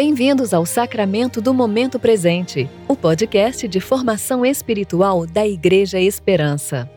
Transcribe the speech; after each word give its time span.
Bem-vindos 0.00 0.54
ao 0.54 0.64
Sacramento 0.64 1.40
do 1.40 1.52
Momento 1.52 1.98
Presente, 1.98 2.70
o 2.86 2.94
podcast 2.94 3.66
de 3.66 3.80
formação 3.80 4.46
espiritual 4.46 5.26
da 5.26 5.44
Igreja 5.44 5.98
Esperança. 5.98 6.88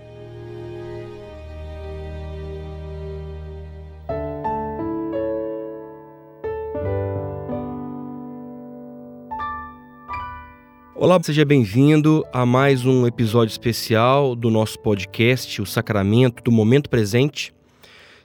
Olá, 10.94 11.20
seja 11.24 11.44
bem-vindo 11.44 12.24
a 12.32 12.46
mais 12.46 12.86
um 12.86 13.08
episódio 13.08 13.52
especial 13.52 14.36
do 14.36 14.52
nosso 14.52 14.78
podcast, 14.78 15.60
o 15.60 15.66
Sacramento 15.66 16.44
do 16.44 16.52
Momento 16.52 16.88
Presente. 16.88 17.52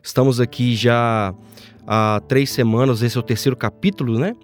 Estamos 0.03 0.39
aqui 0.39 0.77
já 0.77 1.35
há 1.87 2.21
três 2.29 2.51
semanas, 2.51 3.01
esse 3.01 3.17
é 3.17 3.21
o 3.21 3.23
terceiro 3.23 3.57
capítulo, 3.57 4.19
né? 4.19 4.37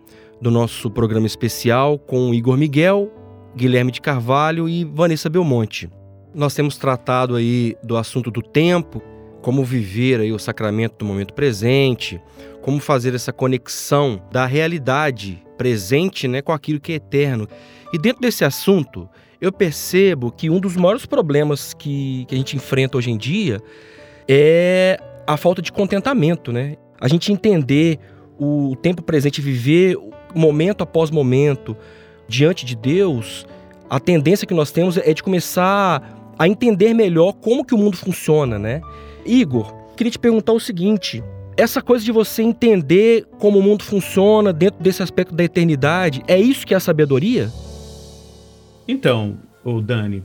Do 0.42 0.50
nosso 0.50 0.90
programa 0.90 1.24
especial 1.24 1.96
com 1.96 2.34
Igor 2.34 2.56
Miguel, 2.56 3.12
Guilherme 3.54 3.92
de 3.92 4.00
Carvalho 4.00 4.68
e 4.68 4.84
Vanessa 4.84 5.30
Belmonte. 5.30 5.88
Nós 6.34 6.52
temos 6.52 6.76
tratado 6.76 7.36
aí 7.36 7.76
do 7.80 7.96
assunto 7.96 8.28
do 8.28 8.42
tempo, 8.42 9.00
como 9.40 9.62
viver 9.64 10.18
aí 10.18 10.32
o 10.32 10.40
sacramento 10.40 10.96
do 10.98 11.04
momento 11.04 11.32
presente, 11.32 12.20
como 12.60 12.80
fazer 12.80 13.14
essa 13.14 13.32
conexão 13.32 14.20
da 14.32 14.44
realidade 14.44 15.40
presente 15.56 16.26
né, 16.26 16.42
com 16.42 16.50
aquilo 16.50 16.80
que 16.80 16.90
é 16.90 16.96
eterno. 16.96 17.46
E 17.92 17.98
dentro 17.98 18.20
desse 18.20 18.44
assunto, 18.44 19.08
eu 19.40 19.52
percebo 19.52 20.32
que 20.32 20.50
um 20.50 20.58
dos 20.58 20.74
maiores 20.74 21.06
problemas 21.06 21.72
que, 21.72 22.24
que 22.26 22.34
a 22.34 22.38
gente 22.38 22.56
enfrenta 22.56 22.98
hoje 22.98 23.12
em 23.12 23.16
dia 23.16 23.62
é 24.26 24.98
a 25.24 25.36
falta 25.36 25.62
de 25.62 25.70
contentamento, 25.70 26.50
né? 26.50 26.74
A 27.00 27.06
gente 27.06 27.32
entender 27.32 28.00
o 28.44 28.74
tempo 28.74 29.02
presente, 29.02 29.40
viver 29.40 29.96
momento 30.34 30.82
após 30.82 31.10
momento 31.10 31.76
diante 32.28 32.64
de 32.64 32.74
Deus, 32.74 33.46
a 33.88 34.00
tendência 34.00 34.46
que 34.46 34.54
nós 34.54 34.70
temos 34.70 34.96
é 34.96 35.12
de 35.12 35.22
começar 35.22 36.34
a 36.38 36.48
entender 36.48 36.94
melhor 36.94 37.32
como 37.34 37.64
que 37.64 37.74
o 37.74 37.78
mundo 37.78 37.96
funciona, 37.96 38.58
né? 38.58 38.80
Igor, 39.24 39.72
queria 39.96 40.10
te 40.10 40.18
perguntar 40.18 40.52
o 40.52 40.60
seguinte: 40.60 41.22
essa 41.56 41.82
coisa 41.82 42.04
de 42.04 42.10
você 42.10 42.42
entender 42.42 43.26
como 43.38 43.58
o 43.58 43.62
mundo 43.62 43.84
funciona 43.84 44.52
dentro 44.52 44.82
desse 44.82 45.02
aspecto 45.02 45.34
da 45.34 45.44
eternidade, 45.44 46.22
é 46.26 46.38
isso 46.38 46.66
que 46.66 46.74
é 46.74 46.76
a 46.76 46.80
sabedoria? 46.80 47.50
Então, 48.88 49.38
o 49.64 49.80
Dani, 49.80 50.24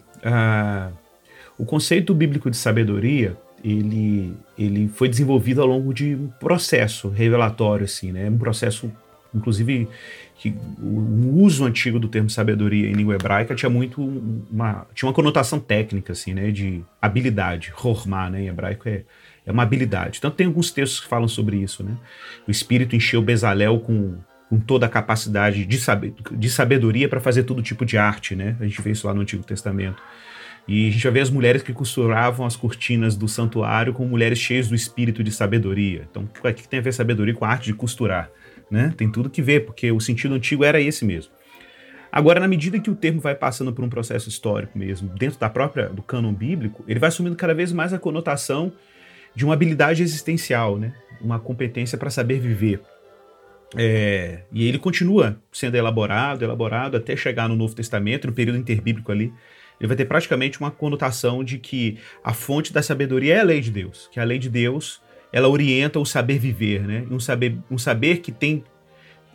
o 1.58 1.66
conceito 1.66 2.14
bíblico 2.14 2.50
de 2.50 2.58
sabedoria 2.58 3.38
ele, 3.64 4.34
ele 4.58 4.88
foi 4.88 5.10
desenvolvido 5.10 5.62
ao 5.62 5.68
longo 5.68 5.94
de 5.94 6.16
um 6.16 6.28
processo 6.40 7.10
revelatório, 7.10 7.86
assim, 7.86 8.12
né? 8.12 8.30
Um 8.30 8.38
processo, 8.38 8.92
inclusive, 9.34 9.88
que 10.36 10.54
o 10.80 11.42
uso 11.42 11.66
antigo 11.66 12.00
do 12.00 12.08
termo 12.08 12.30
sabedoria 12.30 12.90
em 12.90 12.94
língua 12.94 13.16
hebraica 13.16 13.56
tinha 13.56 13.70
muito 13.70 14.02
uma, 14.02 14.86
tinha 14.94 15.08
uma 15.08 15.14
conotação 15.14 15.60
técnica, 15.60 16.14
assim, 16.14 16.34
né? 16.34 16.52
De 16.52 16.84
habilidade, 17.02 17.74
hormá, 17.84 18.30
né? 18.30 18.44
Em 18.44 18.48
hebraico 18.48 18.88
é, 18.88 19.04
é 19.46 19.52
uma 19.52 19.64
habilidade. 19.64 20.20
Então 20.20 20.30
tem 20.30 20.48
alguns 20.48 20.72
textos 20.72 21.00
que 21.00 21.08
falam 21.08 21.28
sobre 21.28 21.58
isso, 21.58 21.84
né? 21.84 21.98
O 22.48 22.52
Espírito 22.52 22.96
encheu 22.96 23.22
Bezalel 23.22 23.80
com, 23.80 24.18
com 24.50 24.60
toda 24.60 24.86
a 24.86 24.90
capacidade 24.90 25.66
de, 25.66 25.78
saber, 25.78 26.14
de 26.32 26.50
sabedoria 26.50 27.10
para 27.10 27.20
fazer 27.20 27.44
todo 27.44 27.62
tipo 27.62 27.86
de 27.86 27.98
arte, 27.98 28.36
né? 28.36 28.56
A 28.60 28.64
gente 28.64 28.82
vê 28.82 28.92
isso 28.92 29.08
lá 29.08 29.14
no 29.14 29.22
Antigo 29.22 29.44
Testamento. 29.44 30.02
E 30.68 30.90
a 30.90 30.92
gente 30.92 31.04
vai 31.04 31.14
ver 31.14 31.22
as 31.22 31.30
mulheres 31.30 31.62
que 31.62 31.72
costuravam 31.72 32.46
as 32.46 32.58
cortinas 32.58 33.16
do 33.16 33.28
santuário 33.28 33.94
com 33.94 34.06
mulheres 34.06 34.38
cheias 34.38 34.68
do 34.68 34.76
espírito 34.76 35.24
de 35.24 35.32
sabedoria. 35.32 36.06
Então, 36.12 36.24
o 36.24 36.54
que 36.54 36.68
tem 36.68 36.80
a 36.80 36.82
ver 36.82 36.94
sabedoria 36.94 37.34
com 37.34 37.46
a 37.46 37.50
arte 37.50 37.68
de 37.68 37.74
costurar? 37.74 38.30
Né? 38.70 38.94
Tem 38.98 39.10
tudo 39.10 39.30
que 39.30 39.42
ver, 39.42 39.66
porque 39.66 39.92
o 39.92 40.00
sentido 40.00 40.36
antigo 40.36 40.64
era 40.64 40.80
esse 40.80 41.06
mesmo. 41.06 41.32
Agora, 42.12 42.40
na 42.40 42.48
medida 42.48 42.80
que 42.80 42.90
o 42.90 42.96
termo 42.96 43.20
vai 43.20 43.36
passando 43.36 43.74
por 43.74 43.84
um 43.84 43.90
processo 43.90 44.30
histórico 44.30 44.78
mesmo, 44.78 45.10
dentro 45.10 45.40
da 45.40 45.50
própria 45.50 45.90
do 45.90 46.02
cânon 46.02 46.34
bíblico, 46.34 46.84
ele 46.88 47.00
vai 47.00 47.10
assumindo 47.10 47.36
cada 47.36 47.54
vez 47.54 47.72
mais 47.72 47.94
a 47.94 48.00
conotação 48.00 48.72
de 49.36 49.46
uma 49.46 49.54
habilidade 49.54 50.02
existencial, 50.02 50.78
né? 50.78 50.94
uma 51.22 51.40
competência 51.40 51.98
para 51.98 52.10
saber 52.10 52.40
viver. 52.40 52.82
É, 53.76 54.40
e 54.52 54.68
ele 54.68 54.80
continua 54.80 55.38
sendo 55.52 55.76
elaborado, 55.76 56.44
elaborado, 56.44 56.96
até 56.96 57.16
chegar 57.16 57.50
no 57.50 57.56
Novo 57.56 57.76
Testamento, 57.76 58.28
no 58.28 58.34
período 58.34 58.58
interbíblico 58.58 59.12
ali, 59.12 59.34
ele 59.80 59.88
vai 59.88 59.98
ter 59.98 60.06
praticamente 60.06 60.60
uma 60.60 60.72
conotação 60.72 61.44
de 61.44 61.60
que 61.60 61.98
a 62.24 62.34
fonte 62.34 62.74
da 62.74 62.82
sabedoria 62.82 63.36
é 63.36 63.40
a 63.40 63.44
lei 63.44 63.62
de 63.62 63.70
Deus, 63.70 64.10
que 64.12 64.20
a 64.20 64.24
lei 64.24 64.40
de 64.40 64.50
Deus 64.50 65.02
ela 65.32 65.48
orienta 65.48 66.00
o 66.00 66.06
saber 66.06 66.40
viver, 66.40 66.82
né? 66.82 67.06
Um 67.10 67.20
saber, 67.20 67.58
um 67.70 67.78
saber 67.78 68.18
que 68.18 68.32
tem 68.32 68.64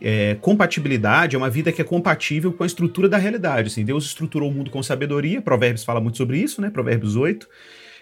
é, 0.01 0.35
compatibilidade, 0.41 1.35
é 1.35 1.39
uma 1.39 1.49
vida 1.49 1.71
que 1.71 1.81
é 1.81 1.85
compatível 1.85 2.51
com 2.51 2.63
a 2.63 2.65
estrutura 2.65 3.07
da 3.07 3.17
realidade. 3.17 3.67
Assim, 3.67 3.85
Deus 3.85 4.05
estruturou 4.05 4.49
o 4.49 4.53
mundo 4.53 4.69
com 4.69 4.83
sabedoria, 4.83 5.41
Provérbios 5.41 5.83
fala 5.83 6.01
muito 6.01 6.17
sobre 6.17 6.37
isso, 6.37 6.61
né? 6.61 6.69
Provérbios 6.69 7.15
8, 7.15 7.47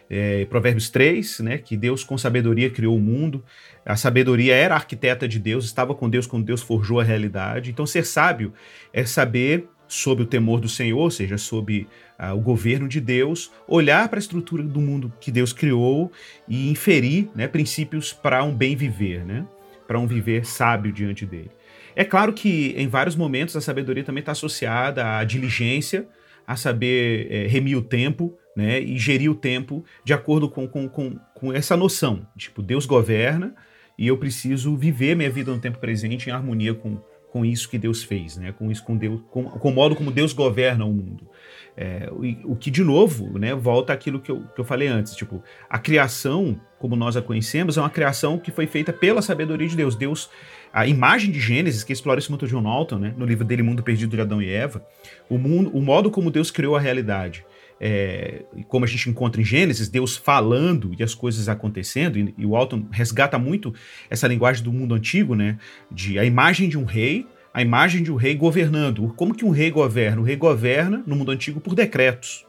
é, 0.09 0.45
Provérbios 0.45 0.89
3, 0.89 1.39
né? 1.39 1.57
Que 1.57 1.77
Deus 1.77 2.03
com 2.03 2.17
sabedoria 2.17 2.69
criou 2.69 2.95
o 2.95 2.99
mundo. 2.99 3.43
A 3.85 3.95
sabedoria 3.95 4.55
era 4.55 4.75
arquiteta 4.75 5.27
de 5.27 5.39
Deus, 5.39 5.65
estava 5.65 5.93
com 5.93 6.09
Deus 6.09 6.25
quando 6.25 6.45
Deus 6.45 6.61
forjou 6.61 6.99
a 6.99 7.03
realidade. 7.03 7.69
Então, 7.69 7.85
ser 7.85 8.05
sábio 8.05 8.53
é 8.91 9.05
saber 9.05 9.67
sob 9.91 10.23
o 10.23 10.25
temor 10.25 10.61
do 10.61 10.69
Senhor, 10.69 10.97
ou 10.97 11.11
seja, 11.11 11.37
sob 11.37 11.85
ah, 12.17 12.33
o 12.33 12.39
governo 12.39 12.87
de 12.87 13.01
Deus, 13.01 13.51
olhar 13.67 14.07
para 14.07 14.17
a 14.17 14.21
estrutura 14.21 14.63
do 14.63 14.79
mundo 14.79 15.11
que 15.19 15.29
Deus 15.29 15.51
criou 15.51 16.09
e 16.47 16.71
inferir 16.71 17.29
né, 17.35 17.45
princípios 17.45 18.13
para 18.13 18.41
um 18.41 18.55
bem 18.55 18.73
viver, 18.73 19.25
né, 19.25 19.45
para 19.85 19.99
um 19.99 20.07
viver 20.07 20.45
sábio 20.45 20.93
diante 20.93 21.25
dele. 21.25 21.51
É 21.93 22.05
claro 22.05 22.31
que 22.31 22.73
em 22.77 22.87
vários 22.87 23.17
momentos 23.17 23.53
a 23.57 23.59
sabedoria 23.59 24.01
também 24.01 24.21
está 24.21 24.31
associada 24.31 25.17
à 25.17 25.25
diligência, 25.25 26.07
a 26.47 26.55
saber 26.55 27.27
é, 27.29 27.47
remir 27.47 27.77
o 27.77 27.81
tempo, 27.81 28.33
né, 28.55 28.79
e 28.79 28.97
gerir 28.97 29.29
o 29.29 29.35
tempo 29.35 29.83
de 30.05 30.13
acordo 30.13 30.49
com, 30.49 30.69
com, 30.69 30.87
com, 30.87 31.19
com 31.35 31.51
essa 31.51 31.75
noção. 31.75 32.25
Tipo, 32.37 32.61
Deus 32.61 32.85
governa 32.85 33.53
e 33.97 34.07
eu 34.07 34.17
preciso 34.17 34.77
viver 34.77 35.17
minha 35.17 35.29
vida 35.29 35.51
no 35.51 35.59
tempo 35.59 35.79
presente 35.79 36.29
em 36.29 36.31
harmonia 36.31 36.73
com, 36.73 36.97
com 37.31 37.45
isso 37.45 37.69
que 37.69 37.77
Deus 37.77 38.03
fez, 38.03 38.37
né? 38.37 38.51
com 38.51 38.69
isso 38.69 38.83
com 38.83 38.97
Deus, 38.97 39.21
com, 39.31 39.45
com 39.45 39.69
o 39.69 39.73
modo 39.73 39.95
como 39.95 40.11
Deus 40.11 40.33
governa 40.33 40.85
o 40.85 40.93
mundo. 40.93 41.27
É, 41.75 42.09
o, 42.11 42.51
o, 42.51 42.55
que, 42.55 42.69
de 42.69 42.83
novo, 42.83 43.39
né, 43.39 43.55
volta 43.55 43.93
àquilo 43.93 44.19
que 44.19 44.29
eu, 44.29 44.43
que 44.53 44.59
eu 44.59 44.65
falei 44.65 44.89
antes. 44.89 45.15
Tipo, 45.15 45.41
a 45.69 45.79
criação, 45.79 46.59
como 46.77 46.95
nós 46.95 47.15
a 47.15 47.21
conhecemos, 47.21 47.77
é 47.77 47.81
uma 47.81 47.89
criação 47.89 48.37
que 48.37 48.51
foi 48.51 48.67
feita 48.67 48.91
pela 48.91 49.21
sabedoria 49.21 49.67
de 49.67 49.77
Deus. 49.77 49.95
Deus, 49.95 50.29
a 50.73 50.85
imagem 50.85 51.31
de 51.31 51.39
Gênesis, 51.39 51.83
que 51.83 51.93
explora 51.93 52.19
isso 52.19 52.31
muito 52.31 52.45
John 52.45 52.67
Alton, 52.67 52.99
né, 52.99 53.13
no 53.17 53.25
livro 53.25 53.45
dele 53.45 53.63
Mundo 53.63 53.81
Perdido 53.81 54.15
de 54.15 54.21
Adão 54.21 54.41
e 54.41 54.51
Eva, 54.51 54.85
o, 55.29 55.37
mundo, 55.37 55.71
o 55.73 55.81
modo 55.81 56.11
como 56.11 56.29
Deus 56.29 56.51
criou 56.51 56.75
a 56.75 56.79
realidade. 56.79 57.45
É, 57.83 58.43
como 58.67 58.85
a 58.85 58.87
gente 58.87 59.09
encontra 59.09 59.41
em 59.41 59.43
Gênesis, 59.43 59.89
Deus 59.89 60.15
falando 60.15 60.93
e 60.99 61.01
as 61.01 61.15
coisas 61.15 61.49
acontecendo, 61.49 62.15
e, 62.19 62.31
e 62.37 62.45
o 62.45 62.55
Alton 62.55 62.85
resgata 62.91 63.39
muito 63.39 63.73
essa 64.07 64.27
linguagem 64.27 64.63
do 64.63 64.71
mundo 64.71 64.93
antigo, 64.93 65.33
né? 65.33 65.57
De 65.91 66.19
a 66.19 66.23
imagem 66.23 66.69
de 66.69 66.77
um 66.77 66.85
rei, 66.85 67.25
a 67.51 67.59
imagem 67.59 68.03
de 68.03 68.11
um 68.11 68.15
rei 68.15 68.35
governando. 68.35 69.11
Como 69.15 69.33
que 69.33 69.43
um 69.43 69.49
rei 69.49 69.71
governa? 69.71 70.21
O 70.21 70.23
rei 70.23 70.35
governa, 70.35 71.03
no 71.07 71.15
mundo 71.15 71.31
antigo, 71.31 71.59
por 71.59 71.73
decretos. 71.73 72.45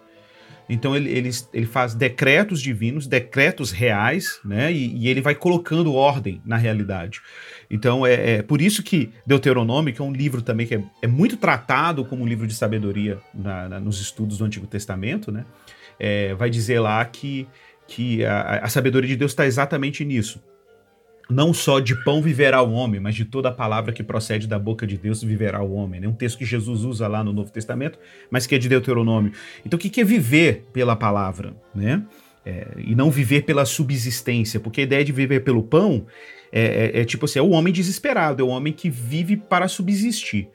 Então 0.72 0.96
ele, 0.96 1.10
ele, 1.10 1.30
ele 1.52 1.66
faz 1.66 1.94
decretos 1.94 2.62
divinos, 2.62 3.06
decretos 3.06 3.70
reais, 3.70 4.40
né? 4.42 4.72
E, 4.72 4.96
e 4.96 5.08
ele 5.08 5.20
vai 5.20 5.34
colocando 5.34 5.92
ordem 5.92 6.40
na 6.46 6.56
realidade. 6.56 7.20
Então 7.70 8.06
é, 8.06 8.36
é, 8.36 8.42
por 8.42 8.62
isso 8.62 8.82
que 8.82 9.10
Deuteronômio, 9.26 9.92
que 9.92 10.00
é 10.00 10.04
um 10.04 10.12
livro 10.12 10.40
também 10.40 10.66
que 10.66 10.76
é, 10.76 10.82
é 11.02 11.06
muito 11.06 11.36
tratado 11.36 12.06
como 12.06 12.22
um 12.22 12.26
livro 12.26 12.46
de 12.46 12.54
sabedoria 12.54 13.18
na, 13.34 13.68
na, 13.68 13.80
nos 13.80 14.00
estudos 14.00 14.38
do 14.38 14.46
Antigo 14.46 14.66
Testamento, 14.66 15.30
né? 15.30 15.44
É, 16.00 16.32
vai 16.34 16.48
dizer 16.48 16.80
lá 16.80 17.04
que, 17.04 17.46
que 17.86 18.24
a, 18.24 18.60
a 18.62 18.68
sabedoria 18.70 19.08
de 19.08 19.16
Deus 19.16 19.32
está 19.32 19.44
exatamente 19.44 20.02
nisso. 20.06 20.42
Não 21.32 21.54
só 21.54 21.80
de 21.80 21.94
pão 22.04 22.20
viverá 22.20 22.62
o 22.62 22.72
homem, 22.72 23.00
mas 23.00 23.14
de 23.14 23.24
toda 23.24 23.48
a 23.48 23.52
palavra 23.52 23.92
que 23.92 24.02
procede 24.02 24.46
da 24.46 24.58
boca 24.58 24.86
de 24.86 24.98
Deus 24.98 25.22
viverá 25.22 25.62
o 25.62 25.72
homem. 25.72 25.98
É 25.98 26.02
né? 26.02 26.08
um 26.08 26.12
texto 26.12 26.38
que 26.38 26.44
Jesus 26.44 26.84
usa 26.84 27.08
lá 27.08 27.24
no 27.24 27.32
Novo 27.32 27.50
Testamento, 27.50 27.98
mas 28.30 28.46
que 28.46 28.54
é 28.54 28.58
de 28.58 28.68
Deuteronômio. 28.68 29.32
Então 29.64 29.78
o 29.78 29.80
que 29.80 30.00
é 30.00 30.04
viver 30.04 30.66
pela 30.72 30.94
palavra? 30.94 31.54
Né? 31.74 32.02
É, 32.44 32.68
e 32.76 32.94
não 32.94 33.10
viver 33.10 33.42
pela 33.42 33.64
subsistência, 33.64 34.60
porque 34.60 34.82
a 34.82 34.84
ideia 34.84 35.04
de 35.04 35.12
viver 35.12 35.40
pelo 35.40 35.62
pão 35.62 36.06
é, 36.52 36.90
é, 36.96 37.00
é, 37.00 37.04
tipo 37.04 37.24
assim, 37.24 37.38
é 37.38 37.42
o 37.42 37.50
homem 37.50 37.72
desesperado, 37.72 38.42
é 38.42 38.44
o 38.44 38.48
homem 38.48 38.72
que 38.72 38.90
vive 38.90 39.36
para 39.36 39.68
subsistir. 39.68 40.48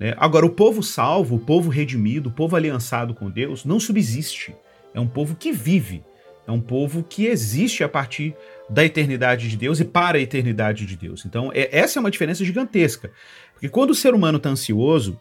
Né? 0.00 0.14
Agora, 0.16 0.44
o 0.44 0.50
povo 0.50 0.82
salvo, 0.82 1.36
o 1.36 1.38
povo 1.38 1.70
redimido, 1.70 2.28
o 2.28 2.32
povo 2.32 2.56
aliançado 2.56 3.14
com 3.14 3.30
Deus, 3.30 3.64
não 3.64 3.78
subsiste. 3.78 4.54
É 4.92 4.98
um 4.98 5.06
povo 5.06 5.36
que 5.36 5.52
vive. 5.52 6.02
É 6.46 6.50
um 6.52 6.60
povo 6.60 7.02
que 7.02 7.26
existe 7.26 7.82
a 7.82 7.88
partir 7.88 8.34
da 8.74 8.84
eternidade 8.84 9.48
de 9.48 9.56
Deus 9.56 9.80
e 9.80 9.84
para 9.84 10.18
a 10.18 10.20
eternidade 10.20 10.84
de 10.84 10.96
Deus. 10.96 11.24
Então, 11.24 11.50
é, 11.54 11.68
essa 11.70 11.98
é 11.98 12.00
uma 12.00 12.10
diferença 12.10 12.44
gigantesca. 12.44 13.10
Porque 13.52 13.68
quando 13.68 13.90
o 13.90 13.94
ser 13.94 14.12
humano 14.14 14.38
está 14.38 14.50
ansioso, 14.50 15.18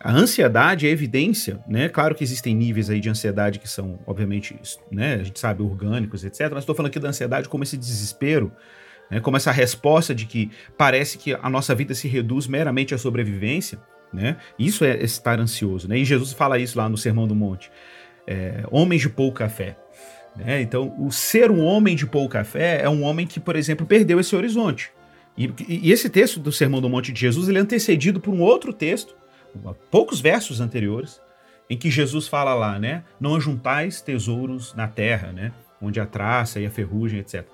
a 0.00 0.12
ansiedade 0.12 0.86
é 0.86 0.90
evidência, 0.90 1.60
né? 1.66 1.88
Claro 1.88 2.14
que 2.14 2.22
existem 2.22 2.54
níveis 2.54 2.88
aí 2.88 3.00
de 3.00 3.10
ansiedade 3.10 3.58
que 3.58 3.68
são, 3.68 3.98
obviamente, 4.06 4.56
né, 4.90 5.14
a 5.14 5.24
gente 5.24 5.38
sabe, 5.38 5.62
orgânicos, 5.62 6.24
etc. 6.24 6.48
Mas 6.52 6.60
estou 6.60 6.74
falando 6.74 6.90
aqui 6.90 7.00
da 7.00 7.08
ansiedade 7.08 7.48
como 7.48 7.64
esse 7.64 7.76
desespero 7.76 8.52
né, 9.12 9.20
como 9.20 9.36
essa 9.36 9.52
resposta 9.52 10.14
de 10.14 10.24
que 10.24 10.50
parece 10.76 11.18
que 11.18 11.34
a 11.34 11.50
nossa 11.50 11.74
vida 11.74 11.94
se 11.94 12.08
reduz 12.08 12.46
meramente 12.46 12.94
à 12.94 12.98
sobrevivência, 12.98 13.78
né? 14.10 14.38
Isso 14.58 14.84
é 14.84 14.96
estar 15.02 15.38
ansioso, 15.38 15.86
né? 15.86 15.98
E 15.98 16.04
Jesus 16.04 16.32
fala 16.32 16.58
isso 16.58 16.78
lá 16.78 16.88
no 16.88 16.96
Sermão 16.96 17.28
do 17.28 17.34
Monte. 17.34 17.70
É, 18.26 18.64
homens 18.70 19.02
de 19.02 19.10
pouca 19.10 19.48
fé. 19.50 19.76
Né? 20.36 20.62
Então, 20.62 20.94
o 20.98 21.10
ser 21.10 21.50
um 21.50 21.62
homem 21.64 21.94
de 21.94 22.06
pouca 22.06 22.42
fé 22.44 22.80
é 22.82 22.88
um 22.88 23.02
homem 23.02 23.26
que, 23.26 23.38
por 23.38 23.56
exemplo, 23.56 23.86
perdeu 23.86 24.18
esse 24.18 24.34
horizonte. 24.34 24.90
E, 25.36 25.50
e, 25.68 25.92
esse 25.92 26.10
texto 26.10 26.38
do 26.38 26.52
Sermão 26.52 26.80
do 26.80 26.88
Monte 26.88 27.12
de 27.12 27.20
Jesus 27.20 27.48
ele 27.48 27.58
é 27.58 27.60
antecedido 27.60 28.20
por 28.20 28.32
um 28.32 28.40
outro 28.40 28.72
texto, 28.72 29.14
poucos 29.90 30.20
versos 30.20 30.60
anteriores, 30.60 31.20
em 31.70 31.76
que 31.76 31.90
Jesus 31.90 32.28
fala 32.28 32.54
lá, 32.54 32.78
né? 32.78 33.02
Não 33.18 33.34
ajuntais 33.34 34.02
tesouros 34.02 34.74
na 34.74 34.88
terra, 34.88 35.32
né? 35.32 35.52
Onde 35.80 35.98
a 35.98 36.06
traça 36.06 36.60
e 36.60 36.66
a 36.66 36.70
ferrugem, 36.70 37.20
etc. 37.20 37.46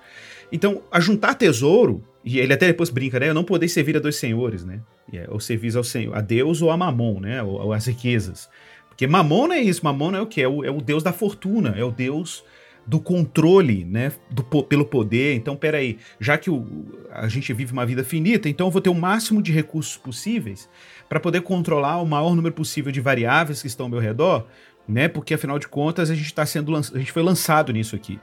Então, 0.51 0.83
ajuntar 0.91 1.37
tesouro, 1.37 2.03
e 2.25 2.39
ele 2.39 2.53
até 2.53 2.67
depois 2.67 2.91
brinca, 2.91 3.21
né? 3.21 3.29
Eu 3.29 3.35
não 3.35 3.45
podeis 3.45 3.73
servir 3.73 3.97
a 3.97 4.01
dois 4.01 4.17
senhores, 4.17 4.65
né? 4.65 4.81
É, 5.13 5.27
ou 5.31 5.41
servir 5.41 5.77
ao 5.77 5.85
Senhor, 5.85 6.17
a 6.17 6.21
Deus 6.21 6.61
ou 6.61 6.71
a 6.71 6.77
Mamon, 6.77 7.21
né? 7.21 7.43
Ou, 7.43 7.61
ou 7.61 7.73
as 7.73 7.87
riquezas. 7.87 8.49
Porque 8.89 9.07
Mamon 9.07 9.53
é 9.53 9.61
isso, 9.61 9.85
Mamon 9.85 10.17
é 10.17 10.21
o 10.21 10.27
que? 10.27 10.43
É 10.43 10.49
o, 10.49 10.65
é 10.65 10.71
o 10.71 10.81
Deus 10.81 11.03
da 11.03 11.13
fortuna, 11.13 11.75
é 11.77 11.85
o 11.85 11.91
Deus 11.91 12.45
do 12.89 12.99
controle, 12.99 13.85
né, 13.85 14.11
do, 14.31 14.43
pelo 14.43 14.83
poder. 14.83 15.35
Então, 15.35 15.55
peraí, 15.55 15.99
já 16.19 16.39
que 16.39 16.49
o, 16.49 16.87
a 17.13 17.29
gente 17.29 17.53
vive 17.53 17.71
uma 17.71 17.85
vida 17.85 18.03
finita, 18.03 18.49
então 18.49 18.69
eu 18.69 18.71
vou 18.71 18.81
ter 18.81 18.89
o 18.89 18.95
máximo 18.95 19.43
de 19.43 19.53
recursos 19.53 19.99
possíveis 19.99 20.71
para 21.07 21.21
poder 21.21 21.43
controlar 21.43 22.01
o 22.01 22.07
maior 22.07 22.35
número 22.35 22.55
possível 22.55 22.91
de 22.91 22.99
variáveis 22.99 23.61
que 23.61 23.67
estão 23.67 23.85
ao 23.85 23.91
meu 23.91 24.01
redor, 24.01 24.47
né? 24.89 25.07
Porque 25.07 25.35
afinal 25.35 25.59
de 25.59 25.69
contas 25.69 26.11
a 26.11 26.15
gente 26.15 26.25
está 26.25 26.47
sendo 26.47 26.75
a 26.75 26.81
gente 26.81 27.13
foi 27.13 27.23
lançado 27.23 27.75
nisso 27.75 27.95
aqui. 27.95 28.19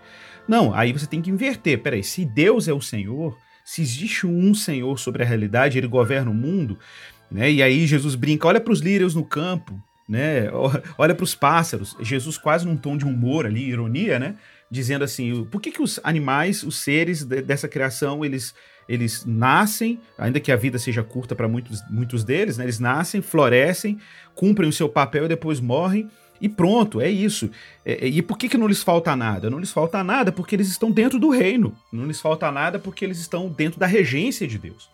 Não, 0.48 0.74
aí 0.74 0.92
você 0.92 1.06
tem 1.06 1.22
que 1.22 1.30
inverter. 1.30 1.78
Peraí, 1.84 2.04
se 2.04 2.26
Deus 2.26 2.68
é 2.68 2.74
o 2.74 2.82
Senhor, 2.82 3.38
se 3.64 3.84
existe 3.84 4.26
um 4.26 4.56
Senhor 4.56 4.98
sobre 4.98 5.22
a 5.22 5.28
realidade, 5.28 5.78
ele 5.78 5.88
governa 5.88 6.32
o 6.32 6.34
mundo, 6.34 6.80
né? 7.30 7.52
E 7.52 7.62
aí 7.62 7.86
Jesus 7.86 8.16
brinca, 8.16 8.48
olha 8.48 8.60
para 8.60 8.74
os 8.74 8.80
lírios 8.80 9.14
no 9.14 9.24
campo, 9.24 9.80
né? 10.10 10.50
Olha 10.98 11.14
para 11.14 11.24
os 11.24 11.36
pássaros. 11.36 11.96
Jesus 12.00 12.36
quase 12.36 12.66
num 12.66 12.78
tom 12.78 12.98
de 12.98 13.06
humor 13.06 13.46
ali, 13.46 13.70
ironia, 13.70 14.18
né? 14.18 14.36
Dizendo 14.70 15.04
assim, 15.04 15.46
por 15.46 15.62
que, 15.62 15.72
que 15.72 15.82
os 15.82 16.00
animais, 16.04 16.64
os 16.64 16.78
seres 16.80 17.24
de, 17.24 17.42
dessa 17.42 17.68
criação, 17.68 18.26
eles, 18.26 18.54
eles 18.88 19.26
nascem, 19.26 20.00
ainda 20.18 20.40
que 20.40 20.52
a 20.52 20.56
vida 20.56 20.80
seja 20.80 21.04
curta 21.04 21.36
para 21.36 21.48
muitos, 21.48 21.82
muitos 21.90 22.24
deles, 22.24 22.58
né, 22.58 22.66
eles 22.66 22.80
nascem, 22.80 23.22
florescem, 23.22 24.00
cumprem 24.34 24.70
o 24.70 24.74
seu 24.74 24.90
papel 24.90 25.26
e 25.26 25.30
depois 25.30 25.60
morrem, 25.60 26.10
e 26.40 26.50
pronto, 26.50 27.00
é 27.00 27.10
isso. 27.10 27.50
É, 27.86 28.06
é, 28.06 28.08
e 28.08 28.22
por 28.22 28.38
que, 28.38 28.50
que 28.50 28.58
não 28.58 28.68
lhes 28.68 28.84
falta 28.84 29.16
nada? 29.16 29.50
Não 29.50 29.60
lhes 29.60 29.72
falta 29.72 30.04
nada 30.04 30.32
porque 30.32 30.56
eles 30.56 30.68
estão 30.68 30.92
dentro 30.92 31.18
do 31.18 31.30
reino. 31.30 31.76
Não 31.92 32.06
lhes 32.06 32.20
falta 32.20 32.52
nada 32.52 32.78
porque 32.78 33.06
eles 33.06 33.20
estão 33.20 33.48
dentro 33.48 33.80
da 33.80 33.86
regência 33.86 34.48
de 34.48 34.58
Deus. 34.58 34.90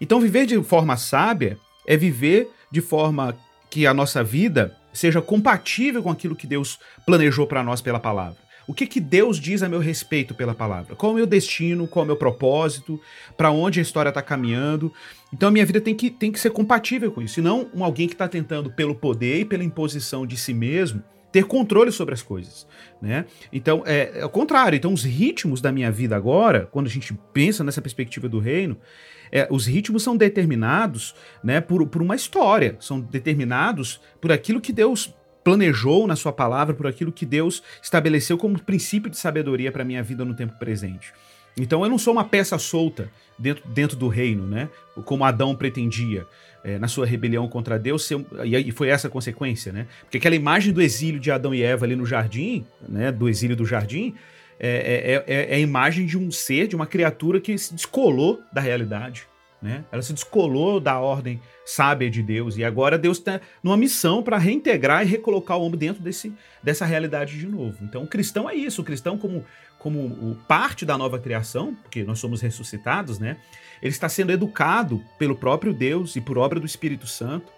Então, 0.00 0.20
viver 0.20 0.46
de 0.46 0.62
forma 0.62 0.96
sábia 0.96 1.58
é 1.86 1.96
viver 1.96 2.50
de 2.70 2.80
forma 2.80 3.36
que 3.70 3.86
a 3.86 3.94
nossa 3.94 4.22
vida 4.22 4.76
seja 4.92 5.22
compatível 5.22 6.02
com 6.02 6.10
aquilo 6.10 6.36
que 6.36 6.46
Deus 6.46 6.78
planejou 7.06 7.46
para 7.46 7.62
nós 7.62 7.80
pela 7.80 7.98
palavra. 7.98 8.36
O 8.66 8.74
que, 8.74 8.86
que 8.86 9.00
Deus 9.00 9.38
diz 9.38 9.62
a 9.62 9.68
meu 9.68 9.80
respeito 9.80 10.34
pela 10.34 10.54
palavra? 10.54 10.94
Qual 10.94 11.10
é 11.10 11.14
o 11.14 11.16
meu 11.16 11.26
destino? 11.26 11.86
Qual 11.86 12.02
é 12.02 12.04
o 12.04 12.06
meu 12.06 12.16
propósito? 12.16 13.00
Para 13.36 13.50
onde 13.50 13.78
a 13.78 13.82
história 13.82 14.08
está 14.08 14.22
caminhando? 14.22 14.92
Então 15.32 15.48
a 15.48 15.52
minha 15.52 15.66
vida 15.66 15.80
tem 15.80 15.94
que, 15.94 16.10
tem 16.10 16.30
que 16.30 16.38
ser 16.38 16.50
compatível 16.50 17.10
com 17.10 17.22
isso. 17.22 17.40
E 17.40 17.42
não 17.42 17.68
um 17.74 17.84
alguém 17.84 18.06
que 18.06 18.14
está 18.14 18.28
tentando, 18.28 18.70
pelo 18.70 18.94
poder 18.94 19.40
e 19.40 19.44
pela 19.44 19.64
imposição 19.64 20.26
de 20.26 20.36
si 20.36 20.54
mesmo, 20.54 21.02
ter 21.32 21.44
controle 21.44 21.90
sobre 21.90 22.12
as 22.12 22.20
coisas, 22.20 22.66
né? 23.00 23.24
Então, 23.50 23.82
é, 23.86 24.20
é 24.20 24.24
o 24.24 24.28
contrário. 24.28 24.76
Então, 24.76 24.92
os 24.92 25.02
ritmos 25.02 25.62
da 25.62 25.72
minha 25.72 25.90
vida 25.90 26.14
agora, 26.14 26.68
quando 26.70 26.86
a 26.86 26.90
gente 26.90 27.14
pensa 27.32 27.64
nessa 27.64 27.80
perspectiva 27.80 28.28
do 28.28 28.38
reino, 28.38 28.76
é, 29.32 29.48
os 29.50 29.64
ritmos 29.64 30.02
são 30.02 30.14
determinados, 30.14 31.14
né, 31.42 31.58
por, 31.58 31.86
por 31.86 32.02
uma 32.02 32.14
história, 32.14 32.76
são 32.78 33.00
determinados 33.00 33.98
por 34.20 34.30
aquilo 34.30 34.60
que 34.60 34.74
Deus 34.74 35.14
planejou 35.44 36.06
na 36.06 36.16
sua 36.16 36.32
palavra, 36.32 36.74
por 36.74 36.86
aquilo 36.86 37.12
que 37.12 37.26
Deus 37.26 37.62
estabeleceu 37.82 38.38
como 38.38 38.60
princípio 38.60 39.10
de 39.10 39.16
sabedoria 39.16 39.72
para 39.72 39.84
minha 39.84 40.02
vida 40.02 40.24
no 40.24 40.34
tempo 40.34 40.58
presente. 40.58 41.12
Então 41.56 41.82
eu 41.82 41.90
não 41.90 41.98
sou 41.98 42.12
uma 42.12 42.24
peça 42.24 42.58
solta 42.58 43.10
dentro, 43.38 43.68
dentro 43.68 43.96
do 43.96 44.08
reino, 44.08 44.46
né? 44.46 44.68
Como 45.04 45.24
Adão 45.24 45.54
pretendia 45.54 46.26
é, 46.64 46.78
na 46.78 46.88
sua 46.88 47.04
rebelião 47.04 47.46
contra 47.48 47.78
Deus, 47.78 48.08
e 48.44 48.72
foi 48.72 48.88
essa 48.88 49.08
a 49.08 49.10
consequência, 49.10 49.72
né? 49.72 49.86
Porque 50.02 50.16
aquela 50.16 50.34
imagem 50.34 50.72
do 50.72 50.80
exílio 50.80 51.20
de 51.20 51.30
Adão 51.30 51.54
e 51.54 51.62
Eva 51.62 51.84
ali 51.84 51.96
no 51.96 52.06
jardim, 52.06 52.64
né? 52.88 53.12
Do 53.12 53.28
exílio 53.28 53.56
do 53.56 53.66
jardim, 53.66 54.14
é, 54.58 55.24
é, 55.26 55.34
é, 55.34 55.52
é 55.52 55.54
a 55.56 55.58
imagem 55.58 56.06
de 56.06 56.16
um 56.16 56.30
ser, 56.30 56.68
de 56.68 56.76
uma 56.76 56.86
criatura 56.86 57.40
que 57.40 57.56
se 57.58 57.74
descolou 57.74 58.40
da 58.52 58.60
realidade, 58.60 59.26
né? 59.62 59.84
Ela 59.92 60.02
se 60.02 60.12
descolou 60.12 60.80
da 60.80 60.98
ordem 60.98 61.40
sábia 61.64 62.10
de 62.10 62.22
Deus 62.22 62.56
e 62.56 62.64
agora 62.64 62.98
Deus 62.98 63.18
está 63.18 63.40
numa 63.62 63.76
missão 63.76 64.22
para 64.22 64.36
reintegrar 64.36 65.02
e 65.02 65.08
recolocar 65.08 65.56
o 65.56 65.62
homem 65.62 65.78
dentro 65.78 66.02
desse, 66.02 66.32
dessa 66.60 66.84
realidade 66.84 67.38
de 67.38 67.46
novo. 67.46 67.78
Então, 67.82 68.02
o 68.02 68.06
cristão 68.06 68.50
é 68.50 68.54
isso. 68.54 68.82
O 68.82 68.84
cristão, 68.84 69.16
como, 69.16 69.44
como 69.78 70.34
parte 70.48 70.84
da 70.84 70.98
nova 70.98 71.18
criação, 71.18 71.76
porque 71.82 72.02
nós 72.02 72.18
somos 72.18 72.40
ressuscitados, 72.40 73.20
né? 73.20 73.36
Ele 73.80 73.92
está 73.92 74.08
sendo 74.08 74.32
educado 74.32 75.02
pelo 75.18 75.36
próprio 75.36 75.72
Deus 75.72 76.16
e 76.16 76.20
por 76.20 76.36
obra 76.36 76.58
do 76.58 76.66
Espírito 76.66 77.06
Santo 77.06 77.52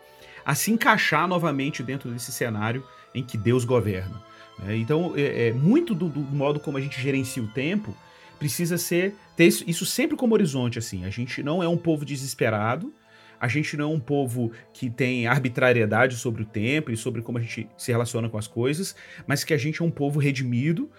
a 0.45 0.55
se 0.55 0.71
encaixar 0.71 1.27
novamente 1.27 1.83
dentro 1.83 2.11
desse 2.11 2.31
cenário 2.31 2.85
em 3.15 3.23
que 3.23 3.39
Deus 3.39 3.65
governa. 3.65 4.23
Né? 4.59 4.77
Então, 4.77 5.15
é, 5.17 5.49
é 5.49 5.53
muito 5.53 5.95
do, 5.95 6.09
do 6.09 6.21
modo 6.21 6.61
como 6.61 6.77
a 6.77 6.81
gente 6.81 7.01
gerencia 7.01 7.43
o 7.43 7.49
tempo 7.49 7.97
precisa 8.45 8.77
ser 8.77 9.15
ter 9.35 9.47
isso, 9.47 9.65
isso 9.67 9.87
sempre 9.87 10.19
como 10.19 10.35
horizonte 10.35 10.79
assim. 10.79 11.07
A 11.07 11.09
gente 11.09 11.43
não 11.43 11.63
é 11.63 11.69
um 11.69 11.79
povo 11.79 12.05
desesperado, 12.05 12.93
a 13.41 13.49
gente 13.49 13.75
não 13.75 13.91
é 13.91 13.95
um 13.95 13.99
povo 13.99 14.53
que 14.71 14.91
tem 14.91 15.27
arbitrariedade 15.27 16.17
sobre 16.17 16.43
o 16.43 16.45
tempo 16.45 16.91
e 16.91 16.97
sobre 16.97 17.23
como 17.23 17.39
a 17.39 17.41
gente 17.41 17.67
se 17.79 17.91
relaciona 17.91 18.29
com 18.29 18.37
as 18.37 18.47
coisas, 18.47 18.95
mas 19.27 19.45
que 19.45 19.55
a 19.55 19.57
gente 19.57 19.81
é 19.81 19.85
um 19.85 19.91
povo 19.91 20.21
redimido 20.21 20.91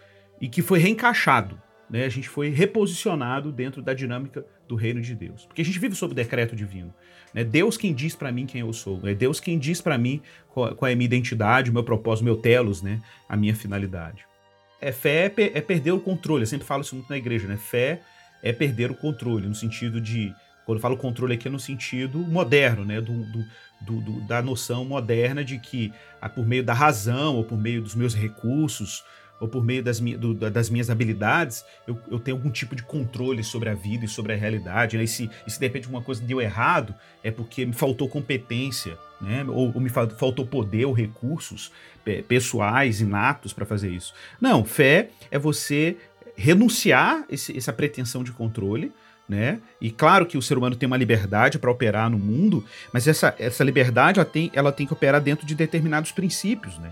e 0.42 0.50
que 0.50 0.64
foi 0.64 0.80
reencaixado. 0.80 1.62
Né? 1.88 2.06
A 2.06 2.10
gente 2.10 2.28
foi 2.28 2.50
reposicionado 2.50 3.52
dentro 3.52 3.80
da 3.80 3.94
dinâmica 3.94 4.44
do 4.68 4.76
reino 4.76 5.00
de 5.00 5.14
Deus. 5.14 5.46
Porque 5.46 5.62
a 5.62 5.66
gente 5.66 5.78
vive 5.78 5.94
sob 5.94 6.14
o 6.14 6.16
decreto 6.16 6.56
divino. 6.56 6.92
É 7.36 7.44
Deus 7.44 7.78
quem 7.78 7.94
diz 7.94 8.16
para 8.16 8.32
mim 8.32 8.48
quem 8.48 8.62
eu 8.62 8.74
sou. 8.74 9.00
É 9.08 9.14
Deus 9.14 9.40
quem 9.40 9.60
diz 9.60 9.82
para 9.82 10.00
mim 10.00 10.20
qual, 10.50 10.76
qual, 10.76 10.90
é 10.90 10.94
a 10.94 10.96
minha 10.96 11.06
identidade, 11.06 11.70
o 11.70 11.74
meu 11.74 11.84
propósito, 11.84 12.24
o 12.24 12.26
meu 12.26 12.38
telos, 12.38 12.82
né? 12.82 13.04
a 13.30 13.38
minha 13.38 13.56
finalidade. 13.56 14.26
É 14.82 14.92
fé 14.92 15.34
é, 15.38 15.58
é 15.58 15.62
perder 15.62 15.92
o 15.92 16.00
controle. 16.00 16.44
Eu 16.44 16.48
sempre 16.48 16.68
falo 16.68 16.82
isso 16.82 16.96
muito 16.96 17.10
na 17.10 17.18
igreja, 17.18 17.48
né? 17.48 17.58
Fé 17.58 18.02
é 18.44 18.54
perder 18.54 18.92
o 18.92 18.96
controle, 18.96 19.48
no 19.48 19.56
sentido 19.56 20.00
de. 20.00 20.34
Quando 20.66 20.78
eu 20.78 20.82
falo 20.82 20.98
controle 20.98 21.36
aqui 21.36 21.48
é 21.48 21.52
no 21.52 21.60
sentido 21.60 22.20
moderno, 22.20 22.84
né? 22.84 23.00
Do, 23.00 23.24
do, 23.82 24.02
do, 24.02 24.22
da 24.22 24.42
noção 24.42 24.86
moderna 24.86 25.44
de 25.44 25.60
que 25.60 25.94
ah, 26.22 26.30
por 26.30 26.46
meio 26.46 26.64
da 26.64 26.74
razão 26.74 27.36
ou 27.36 27.44
por 27.44 27.58
meio 27.58 27.82
dos 27.82 27.96
meus 27.96 28.16
recursos 28.16 29.04
ou 29.40 29.48
por 29.48 29.64
meio 29.64 29.84
das, 29.84 30.00
do, 30.00 30.34
das 30.34 30.70
minhas 30.70 30.90
habilidades, 30.90 31.66
eu, 31.88 31.98
eu, 32.10 32.20
tenho 32.20 32.38
algum 32.38 32.50
tipo 32.50 32.76
de 32.76 32.84
controle 32.84 33.44
sobre 33.44 33.70
a 33.70 33.74
vida 33.74 34.06
e 34.06 34.08
sobre 34.08 34.34
a 34.34 34.36
realidade. 34.36 34.98
Né? 34.98 35.04
E, 35.04 35.08
se, 35.08 35.30
e 35.46 35.52
se 35.52 35.60
de 35.60 35.66
repente 35.66 35.88
uma 35.88 36.02
coisa 36.02 36.22
deu 36.22 36.42
errado, 36.42 36.96
é 37.24 37.32
porque 37.32 37.66
me 37.66 37.74
faltou 37.74 38.08
competência, 38.08 38.98
né? 39.20 39.44
ou, 39.48 39.74
ou 39.74 39.82
me 39.82 39.90
faltou 39.90 40.46
poder 40.46 40.86
ou 40.86 40.94
recursos 40.94 41.72
pessoais, 42.28 43.02
inatos 43.02 43.52
para 43.52 43.66
fazer 43.66 43.90
isso. 43.90 44.14
Não, 44.40 44.64
fé 44.64 45.10
é 45.30 45.38
você 45.38 45.98
renunciar 46.36 47.26
esse, 47.30 47.58
essa 47.58 47.74
pretensão 47.74 48.24
de 48.24 48.32
controle. 48.32 48.92
Né? 49.28 49.60
E 49.82 49.90
claro 49.90 50.28
que 50.28 50.38
o 50.38 50.42
ser 50.42 50.56
humano 50.56 50.76
tem 50.76 50.86
uma 50.86 50.98
liberdade 50.98 51.58
para 51.58 51.72
operar 51.72 52.12
no 52.12 52.20
mundo, 52.20 52.64
mas 52.94 53.08
essa, 53.08 53.34
essa 53.40 53.64
liberdade 53.64 54.20
ela 54.20 54.26
tem, 54.26 54.52
ela 54.54 54.72
tem 54.72 54.86
que 54.86 54.94
operar 54.94 55.20
dentro 55.20 55.48
de 55.48 55.56
determinados 55.56 56.12
princípios, 56.12 56.78
né? 56.78 56.92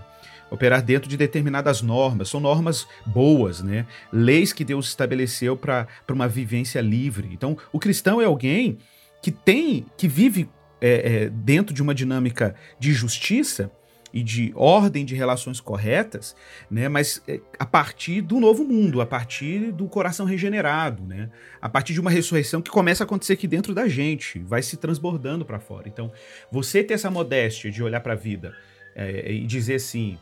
Operar 0.50 0.82
dentro 0.82 1.08
de 1.08 1.16
determinadas 1.16 1.82
normas, 1.82 2.28
são 2.28 2.40
normas 2.40 2.86
boas, 3.06 3.62
né? 3.62 3.86
Leis 4.12 4.52
que 4.52 4.64
Deus 4.64 4.88
estabeleceu 4.88 5.56
para 5.56 5.88
uma 6.10 6.28
vivência 6.28 6.80
livre. 6.80 7.28
Então, 7.32 7.56
o 7.72 7.78
cristão 7.78 8.20
é 8.20 8.24
alguém 8.24 8.78
que 9.22 9.30
tem, 9.30 9.86
que 9.96 10.06
vive 10.06 10.48
é, 10.80 11.24
é, 11.24 11.28
dentro 11.30 11.74
de 11.74 11.82
uma 11.82 11.94
dinâmica 11.94 12.54
de 12.78 12.92
justiça 12.92 13.70
e 14.12 14.22
de 14.22 14.52
ordem 14.54 15.04
de 15.04 15.16
relações 15.16 15.58
corretas, 15.58 16.36
né? 16.70 16.88
Mas 16.88 17.20
é, 17.26 17.40
a 17.58 17.66
partir 17.66 18.20
do 18.20 18.38
novo 18.38 18.64
mundo, 18.64 19.00
a 19.00 19.06
partir 19.06 19.72
do 19.72 19.88
coração 19.88 20.24
regenerado, 20.24 21.02
né? 21.02 21.30
A 21.60 21.68
partir 21.68 21.94
de 21.94 22.00
uma 22.00 22.10
ressurreição 22.10 22.62
que 22.62 22.70
começa 22.70 23.02
a 23.02 23.06
acontecer 23.06 23.32
aqui 23.32 23.48
dentro 23.48 23.74
da 23.74 23.88
gente, 23.88 24.38
vai 24.38 24.62
se 24.62 24.76
transbordando 24.76 25.44
para 25.44 25.58
fora. 25.58 25.88
Então, 25.88 26.12
você 26.52 26.84
ter 26.84 26.94
essa 26.94 27.10
modéstia 27.10 27.72
de 27.72 27.82
olhar 27.82 28.00
para 28.00 28.12
a 28.12 28.16
vida 28.16 28.54
é, 28.94 29.32
e 29.32 29.46
dizer 29.46 29.76
assim, 29.76 30.16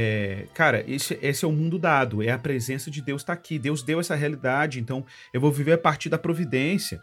é, 0.00 0.44
cara, 0.54 0.84
esse, 0.86 1.18
esse, 1.20 1.44
é 1.44 1.48
o 1.48 1.50
mundo 1.50 1.76
dado, 1.76 2.22
é 2.22 2.30
a 2.30 2.38
presença 2.38 2.88
de 2.88 3.02
Deus 3.02 3.22
está 3.22 3.32
aqui. 3.32 3.58
Deus 3.58 3.82
deu 3.82 3.98
essa 3.98 4.14
realidade, 4.14 4.78
então 4.78 5.04
eu 5.34 5.40
vou 5.40 5.50
viver 5.50 5.72
a 5.72 5.78
partir 5.78 6.08
da 6.08 6.16
providência. 6.16 7.00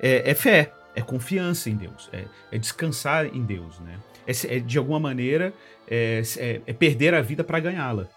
É, 0.00 0.30
é 0.30 0.34
fé, 0.34 0.72
é 0.96 1.02
confiança 1.02 1.68
em 1.68 1.76
Deus, 1.76 2.08
é, 2.10 2.24
é 2.50 2.56
descansar 2.56 3.26
em 3.26 3.44
Deus, 3.44 3.78
né? 3.80 3.98
É, 4.26 4.56
é 4.56 4.60
de 4.60 4.78
alguma 4.78 4.98
maneira 4.98 5.52
é, 5.86 6.22
é, 6.38 6.62
é 6.66 6.72
perder 6.72 7.12
a 7.12 7.20
vida 7.20 7.44
para 7.44 7.60
ganhá-la, 7.60 8.08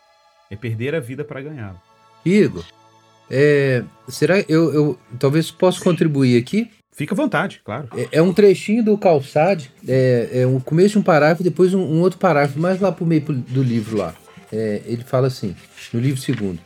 é 0.50 0.56
perder 0.56 0.96
a 0.96 1.02
vida 1.02 1.26
para 1.26 1.42
ganhá-la. 1.42 1.82
Igor, 2.26 2.64
será 4.08 4.40
eu, 4.48 4.74
eu 4.74 5.00
talvez 5.20 5.52
posso 5.52 5.84
contribuir 5.84 6.42
aqui? 6.42 6.72
Fica 6.92 7.16
à 7.16 7.18
vontade, 7.18 7.62
claro. 7.64 7.88
É, 7.96 8.10
é 8.12 8.22
um 8.22 8.34
trechinho 8.34 8.84
do 8.84 8.98
Calçade, 8.98 9.72
é, 9.88 10.30
é 10.34 10.48
um 10.48 10.60
começo 10.60 10.94
de 10.94 11.00
um 11.00 11.04
parágrafo 11.04 11.42
e 11.42 11.46
depois 11.46 11.74
um, 11.74 11.82
um, 11.82 12.02
outro 12.02 12.20
parágrafo, 12.20 12.60
mais 12.60 12.80
lá 12.80 12.92
para 12.92 13.04
o 13.04 13.08
meio 13.08 13.22
do 13.22 13.64
livro 13.64 13.98
lá. 13.98 14.14
É, 14.52 14.82
ele 14.86 15.04
fala 15.04 15.28
assim, 15.28 15.56
no 15.94 16.00
livro 16.00 16.20
segundo. 16.20 16.60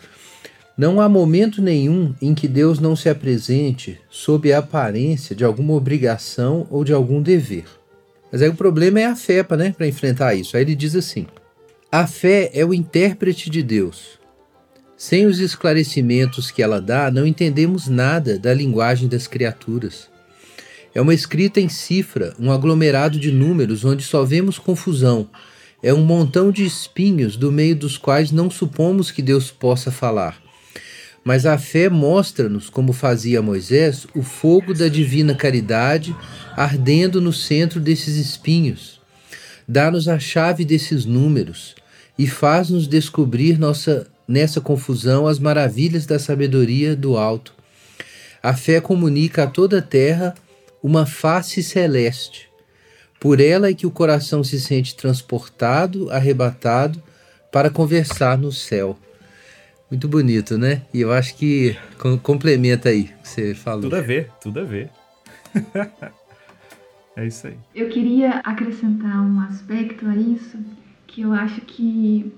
Não 0.77 0.99
há 0.99 1.07
momento 1.07 1.61
nenhum 1.61 2.13
em 2.21 2.33
que 2.33 2.47
Deus 2.47 2.79
não 2.79 2.95
se 2.95 3.07
apresente 3.07 3.97
sob 4.09 4.51
a 4.51 4.57
aparência 4.59 5.35
de 5.35 5.45
alguma 5.45 5.73
obrigação 5.73 6.67
ou 6.69 6.83
de 6.83 6.91
algum 6.91 7.21
dever. 7.21 7.65
Mas 8.29 8.41
aí 8.41 8.49
o 8.49 8.55
problema 8.55 8.99
é 8.99 9.05
a 9.05 9.15
fé 9.15 9.45
né, 9.55 9.73
para 9.77 9.87
enfrentar 9.87 10.35
isso. 10.35 10.57
Aí 10.57 10.63
ele 10.63 10.75
diz 10.75 10.95
assim: 10.95 11.27
a 11.89 12.05
fé 12.05 12.49
é 12.53 12.65
o 12.65 12.73
intérprete 12.73 13.49
de 13.49 13.63
Deus. 13.63 14.19
Sem 14.97 15.25
os 15.25 15.39
esclarecimentos 15.39 16.51
que 16.51 16.61
ela 16.61 16.81
dá, 16.81 17.09
não 17.09 17.25
entendemos 17.25 17.87
nada 17.87 18.37
da 18.37 18.53
linguagem 18.53 19.07
das 19.07 19.27
criaturas. 19.27 20.09
É 20.95 21.01
uma 21.01 21.13
escrita 21.13 21.59
em 21.59 21.67
cifra, 21.67 22.33
um 22.39 22.49
aglomerado 22.49 23.19
de 23.19 23.29
números 23.29 23.83
onde 23.83 24.01
só 24.01 24.23
vemos 24.23 24.57
confusão. 24.57 25.29
É 25.83 25.93
um 25.93 26.05
montão 26.05 26.51
de 26.51 26.63
espinhos 26.63 27.35
do 27.35 27.51
meio 27.51 27.75
dos 27.75 27.97
quais 27.97 28.31
não 28.31 28.49
supomos 28.49 29.11
que 29.11 29.21
Deus 29.21 29.51
possa 29.51 29.91
falar. 29.91 30.41
Mas 31.21 31.45
a 31.45 31.57
fé 31.57 31.89
mostra-nos, 31.89 32.69
como 32.69 32.93
fazia 32.93 33.41
Moisés, 33.41 34.07
o 34.15 34.23
fogo 34.23 34.73
da 34.73 34.87
divina 34.87 35.35
caridade 35.35 36.15
ardendo 36.55 37.19
no 37.19 37.33
centro 37.33 37.81
desses 37.81 38.15
espinhos. 38.15 39.01
Dá-nos 39.67 40.07
a 40.07 40.17
chave 40.17 40.63
desses 40.63 41.03
números 41.03 41.75
e 42.17 42.25
faz-nos 42.25 42.87
descobrir 42.87 43.59
nossa, 43.59 44.07
nessa 44.25 44.61
confusão 44.61 45.27
as 45.27 45.39
maravilhas 45.39 46.05
da 46.05 46.17
sabedoria 46.17 46.95
do 46.95 47.17
alto. 47.17 47.53
A 48.41 48.55
fé 48.55 48.79
comunica 48.79 49.43
a 49.43 49.47
toda 49.47 49.79
a 49.79 49.81
terra 49.81 50.33
uma 50.85 51.07
face 51.07 51.63
celeste. 51.63 52.47
Por 53.19 53.41
ela 53.41 53.69
é 53.69 53.73
que 53.73 53.87
o 53.87 53.91
coração 53.91 54.43
se 54.43 54.59
sente 54.59 54.95
transportado, 54.95 56.11
arrebatado, 56.11 57.01
para 57.51 57.71
conversar 57.71 58.37
no 58.37 58.51
céu. 58.51 58.95
Muito 59.89 60.07
bonito, 60.07 60.59
né? 60.59 60.83
E 60.93 61.01
eu 61.01 61.11
acho 61.11 61.35
que 61.37 61.75
complementa 62.21 62.89
aí 62.89 63.11
o 63.17 63.23
que 63.23 63.27
você 63.27 63.55
falou. 63.55 63.81
Tudo 63.81 63.95
a 63.95 64.01
ver, 64.01 64.29
tudo 64.39 64.59
a 64.59 64.63
ver. 64.63 64.91
é 67.17 67.25
isso 67.25 67.47
aí. 67.47 67.57
Eu 67.73 67.89
queria 67.89 68.41
acrescentar 68.43 69.25
um 69.25 69.39
aspecto 69.39 70.05
a 70.05 70.15
isso, 70.15 70.59
que 71.07 71.21
eu 71.21 71.33
acho 71.33 71.61
que 71.61 72.31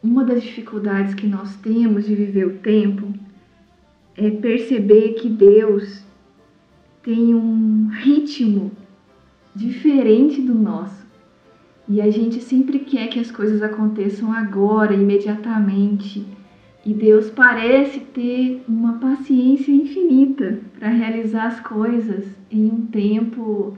uma 0.00 0.24
das 0.24 0.44
dificuldades 0.44 1.12
que 1.14 1.26
nós 1.26 1.56
temos 1.56 2.06
de 2.06 2.14
viver 2.14 2.46
o 2.46 2.58
tempo 2.58 3.12
é 4.16 4.30
perceber 4.30 5.14
que 5.14 5.28
Deus 5.28 6.04
tem 7.02 7.34
um 7.34 7.88
ritmo 7.88 8.70
diferente 9.54 10.40
do 10.40 10.54
nosso. 10.54 11.02
E 11.88 12.00
a 12.00 12.10
gente 12.10 12.40
sempre 12.40 12.78
quer 12.78 13.08
que 13.08 13.18
as 13.18 13.30
coisas 13.30 13.60
aconteçam 13.60 14.32
agora, 14.32 14.94
imediatamente. 14.94 16.24
E 16.84 16.94
Deus 16.94 17.30
parece 17.30 18.00
ter 18.00 18.62
uma 18.66 18.94
paciência 18.94 19.70
infinita 19.70 20.60
para 20.78 20.88
realizar 20.88 21.46
as 21.46 21.60
coisas 21.60 22.24
em 22.50 22.66
um 22.66 22.86
tempo 22.86 23.76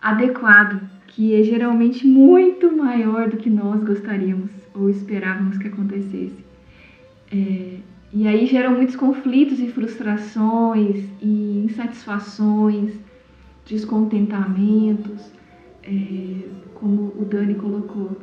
adequado, 0.00 0.80
que 1.08 1.34
é 1.34 1.42
geralmente 1.42 2.06
muito 2.06 2.74
maior 2.76 3.28
do 3.28 3.36
que 3.36 3.50
nós 3.50 3.82
gostaríamos 3.84 4.50
ou 4.74 4.88
esperávamos 4.88 5.58
que 5.58 5.68
acontecesse. 5.68 6.44
É, 7.32 7.76
e 8.12 8.26
aí 8.26 8.46
geram 8.46 8.74
muitos 8.74 8.96
conflitos 8.96 9.60
e 9.60 9.68
frustrações 9.68 11.04
e 11.22 11.64
insatisfações, 11.64 12.92
descontentamentos 13.64 15.30
é, 15.82 16.48
como 16.74 17.12
o 17.16 17.24
Dani 17.24 17.54
colocou, 17.54 18.18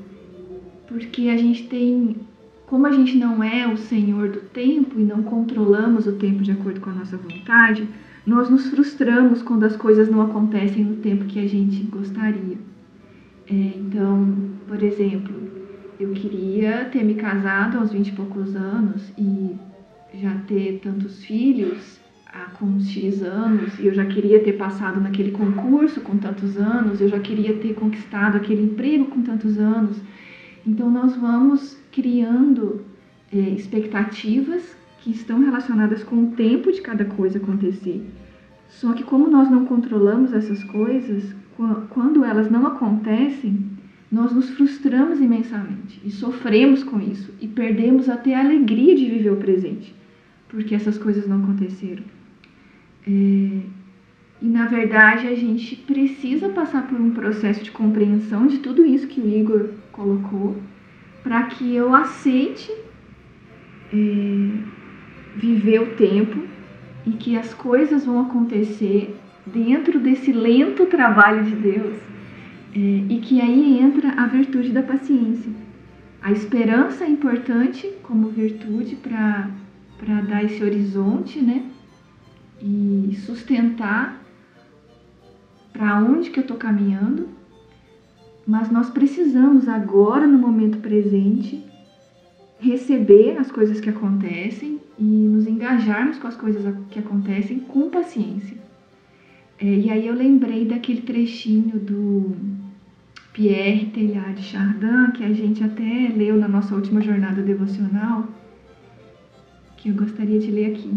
porque 0.88 1.30
a 1.30 1.38
gente 1.38 1.68
tem, 1.68 2.18
como 2.66 2.86
a 2.86 2.92
gente 2.92 3.18
não 3.18 3.44
é 3.44 3.68
o 3.68 3.78
senhor 3.78 4.30
do 4.30 4.42
tempo 4.42 5.00
e 5.00 5.04
não 5.04 5.24
controlamos 5.24 6.06
o 6.06 6.14
tempo 6.14 6.44
de 6.44 6.52
acordo 6.52 6.82
com 6.82 6.90
a 6.90 6.94
nossa 6.94 7.18
vontade, 7.18 7.88
nós 8.26 8.50
nos 8.50 8.70
frustramos 8.70 9.42
quando 9.42 9.64
as 9.64 9.78
coisas 9.78 10.10
não 10.10 10.22
acontecem 10.22 10.84
no 10.84 10.98
tempo 10.98 11.26
que 11.26 11.40
a 11.40 11.48
gente 11.48 11.84
gostaria. 11.84 12.58
É, 13.50 13.54
então, 13.54 14.36
por 14.68 14.84
exemplo, 14.84 15.34
eu 15.98 16.12
queria 16.12 16.86
ter 16.86 17.04
me 17.04 17.16
casado 17.16 17.78
aos 17.78 17.92
20 17.92 18.10
e 18.10 18.12
poucos 18.12 18.54
anos 18.54 19.02
e 19.18 19.56
já 20.22 20.36
ter 20.48 20.80
tantos 20.82 21.24
filhos 21.24 22.00
há 22.26 22.46
com 22.52 22.66
uns 22.66 22.90
X 22.90 23.22
anos, 23.22 23.80
e 23.80 23.88
eu 23.88 23.94
já 23.94 24.06
queria 24.06 24.40
ter 24.44 24.54
passado 24.54 25.00
naquele 25.00 25.32
concurso 25.32 26.02
com 26.02 26.18
tantos 26.18 26.58
anos, 26.58 27.00
eu 27.00 27.08
já 27.08 27.20
queria 27.20 27.56
ter 27.58 27.74
conquistado 27.74 28.36
aquele 28.36 28.64
emprego 28.64 29.06
com 29.06 29.22
tantos 29.22 29.58
anos. 29.58 29.98
Então, 30.66 30.90
nós 30.92 31.16
vamos 31.16 31.78
criando 31.92 32.86
é, 33.32 33.38
expectativas 33.38 34.76
que 35.00 35.12
estão 35.12 35.40
relacionadas 35.40 36.04
com 36.04 36.24
o 36.24 36.32
tempo 36.32 36.72
de 36.72 36.82
cada 36.82 37.06
coisa 37.06 37.38
acontecer. 37.38 38.06
Só 38.70 38.94
que, 38.94 39.04
como 39.04 39.30
nós 39.30 39.50
não 39.50 39.66
controlamos 39.66 40.34
essas 40.34 40.64
coisas, 40.66 41.34
quando 41.90 42.24
elas 42.24 42.52
não 42.52 42.68
acontecem, 42.68 43.78
nós 44.12 44.32
nos 44.32 44.50
frustramos 44.52 45.20
imensamente 45.20 46.00
e 46.04 46.12
sofremos 46.12 46.84
com 46.84 47.00
isso 47.00 47.34
e 47.42 47.48
perdemos 47.48 48.08
até 48.08 48.36
a 48.36 48.42
alegria 48.42 48.96
de 48.96 49.06
viver 49.06 49.32
o 49.32 49.38
presente, 49.38 49.94
porque 50.50 50.76
essas 50.76 50.98
coisas 50.98 51.28
não 51.28 51.44
aconteceram. 51.44 52.04
É, 53.06 53.60
e 54.42 54.46
na 54.46 54.66
verdade 54.66 55.28
a 55.28 55.36
gente 55.36 55.76
precisa 55.76 56.50
passar 56.50 56.88
por 56.88 57.00
um 57.00 57.12
processo 57.12 57.64
de 57.64 57.72
compreensão 57.72 58.48
de 58.48 58.60
tudo 58.60 58.86
isso 58.86 59.08
que 59.08 59.20
o 59.20 59.28
Igor 59.28 59.70
colocou, 59.92 60.58
para 61.24 61.44
que 61.44 61.76
eu 61.76 61.94
aceite 61.96 62.72
é, 63.92 64.50
viver 65.36 65.82
o 65.82 65.96
tempo 65.96 66.44
e 67.06 67.12
que 67.12 67.38
as 67.38 67.54
coisas 67.54 68.06
vão 68.06 68.22
acontecer 68.22 69.16
dentro 69.46 70.00
desse 70.00 70.32
lento 70.32 70.86
trabalho 70.86 71.44
de 71.46 71.56
Deus 71.56 71.96
é, 72.76 72.80
e 73.10 73.20
que 73.22 73.42
aí 73.42 73.80
entra 73.80 74.10
a 74.12 74.28
virtude 74.28 74.72
da 74.72 74.84
paciência. 74.84 75.52
A 76.22 76.32
esperança 76.32 77.06
é 77.06 77.10
importante 77.10 77.90
como 78.04 78.30
virtude 78.30 78.96
para 78.96 79.50
dar 80.06 80.44
esse 80.44 80.64
horizonte, 80.64 81.40
né? 81.42 81.66
e 82.62 83.16
sustentar 83.26 84.22
para 85.72 86.00
onde 86.00 86.30
que 86.30 86.40
eu 86.40 86.42
estou 86.42 86.58
caminhando, 86.58 87.30
mas 88.46 88.72
nós 88.72 88.90
precisamos 88.90 89.68
agora, 89.68 90.26
no 90.26 90.38
momento 90.38 90.80
presente, 90.80 91.64
receber 92.60 93.38
as 93.38 93.52
coisas 93.52 93.80
que 93.80 93.90
acontecem 93.90 94.80
e 94.98 95.04
nos 95.04 95.46
engajarmos 95.46 96.18
com 96.18 96.28
as 96.28 96.36
coisas 96.36 96.76
que 96.90 96.98
acontecem 96.98 97.60
com 97.60 97.90
paciência. 97.90 98.58
É, 99.60 99.66
e 99.66 99.90
aí 99.90 100.08
eu 100.08 100.16
lembrei 100.16 100.66
daquele 100.66 101.02
trechinho 101.02 101.78
do 101.78 102.36
Pierre 103.34 103.88
Teilhard 103.88 104.36
de 104.36 104.44
Chardin, 104.44 105.12
que 105.14 105.24
a 105.24 105.34
gente 105.34 105.64
até 105.64 106.12
leu 106.16 106.38
na 106.38 106.48
nossa 106.48 106.74
última 106.74 107.02
jornada 107.02 107.42
devocional, 107.44 108.28
eu 109.90 109.96
gostaria 109.96 110.40
de 110.40 110.52
ler 110.52 110.74
aqui. 110.74 110.92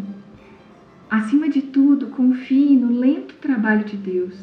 Acima 1.09 1.49
de 1.49 1.63
tudo, 1.63 2.09
confie 2.09 2.77
no 2.77 2.93
lento 2.93 3.35
trabalho 3.41 3.85
de 3.85 3.97
Deus. 3.97 4.35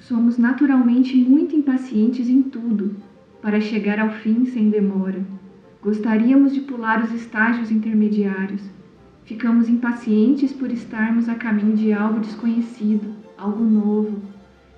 Somos 0.00 0.38
naturalmente 0.38 1.16
muito 1.16 1.56
impacientes 1.56 2.28
em 2.28 2.42
tudo, 2.42 2.94
para 3.42 3.60
chegar 3.60 3.98
ao 3.98 4.10
fim 4.10 4.46
sem 4.46 4.70
demora. 4.70 5.24
Gostaríamos 5.82 6.54
de 6.54 6.60
pular 6.60 7.02
os 7.02 7.12
estágios 7.12 7.70
intermediários. 7.70 8.62
Ficamos 9.24 9.68
impacientes 9.68 10.52
por 10.52 10.70
estarmos 10.70 11.28
a 11.28 11.34
caminho 11.34 11.76
de 11.76 11.92
algo 11.92 12.20
desconhecido, 12.20 13.14
algo 13.36 13.64
novo. 13.64 14.22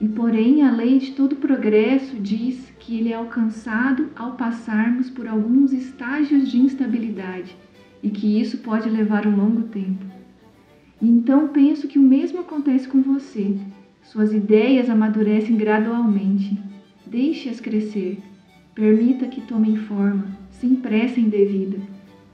E 0.01 0.09
porém, 0.09 0.63
a 0.63 0.71
lei 0.71 0.99
de 0.99 1.13
todo 1.13 1.37
progresso 1.37 2.17
diz 2.17 2.73
que 2.79 2.99
ele 2.99 3.13
é 3.13 3.17
alcançado 3.17 4.09
ao 4.17 4.33
passarmos 4.33 5.11
por 5.11 5.29
alguns 5.29 5.73
estágios 5.73 6.51
de 6.51 6.59
instabilidade 6.59 7.57
e 8.02 8.11
que 8.11 8.40
isso 8.40 8.59
pode 8.59 8.88
levar 8.88 9.26
um 9.26 9.37
longo 9.37 9.62
tempo. 9.62 10.04
Então 11.00 11.49
penso 11.49 11.88
que 11.88 11.99
o 11.99 12.02
mesmo 12.02 12.40
acontece 12.40 12.87
com 12.87 13.00
você. 13.00 13.57
Suas 14.02 14.33
ideias 14.33 14.90
amadurecem 14.90 15.57
gradualmente. 15.57 16.59
Deixe-as 17.07 17.61
crescer. 17.61 18.19
Permita 18.75 19.26
que 19.26 19.40
tomem 19.40 19.76
forma, 19.76 20.26
sem 20.50 20.76
pressa 20.76 21.21
indevida. 21.21 21.78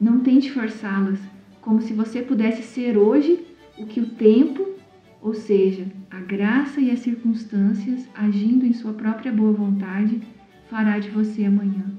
Não 0.01 0.21
tente 0.21 0.53
forçá-las, 0.53 1.19
como 1.61 1.81
se 1.81 1.93
você 1.93 2.23
pudesse 2.23 2.63
ser 2.63 2.97
hoje 2.97 3.41
o 3.79 3.87
que 3.87 4.01
o 4.01 4.07
tempo, 4.11 4.67
ou 5.23 5.35
seja, 5.35 5.87
a 6.11 6.21
graça 6.21 6.81
e 6.81 6.91
as 6.91 7.01
circunstâncias, 7.01 8.09
agindo 8.15 8.65
em 8.65 8.73
sua 8.73 8.93
própria 8.93 9.33
boa 9.33 9.53
vontade, 9.53 10.21
fará 10.71 10.99
de 10.99 11.11
você 11.11 11.45
amanhã. 11.45 11.96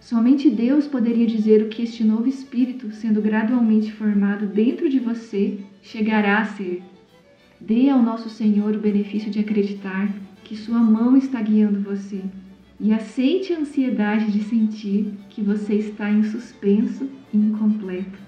Somente 0.00 0.48
Deus 0.48 0.86
poderia 0.86 1.26
dizer 1.26 1.62
o 1.62 1.68
que 1.68 1.82
este 1.82 2.04
novo 2.04 2.28
espírito, 2.28 2.90
sendo 2.92 3.20
gradualmente 3.20 3.92
formado 3.92 4.46
dentro 4.46 4.88
de 4.88 4.98
você, 4.98 5.58
chegará 5.82 6.38
a 6.38 6.44
ser. 6.44 6.82
Dê 7.60 7.90
ao 7.90 8.00
nosso 8.00 8.30
Senhor 8.30 8.74
o 8.76 8.80
benefício 8.80 9.30
de 9.30 9.40
acreditar 9.40 10.08
que 10.44 10.56
Sua 10.56 10.78
mão 10.78 11.16
está 11.16 11.42
guiando 11.42 11.80
você 11.80 12.22
e 12.80 12.92
aceite 12.92 13.52
a 13.52 13.58
ansiedade 13.58 14.30
de 14.30 14.44
sentir 14.44 15.12
que 15.30 15.42
você 15.42 15.74
está 15.74 16.10
em 16.10 16.22
suspenso 16.22 17.08
e 17.34 17.36
incompleto. 17.36 18.18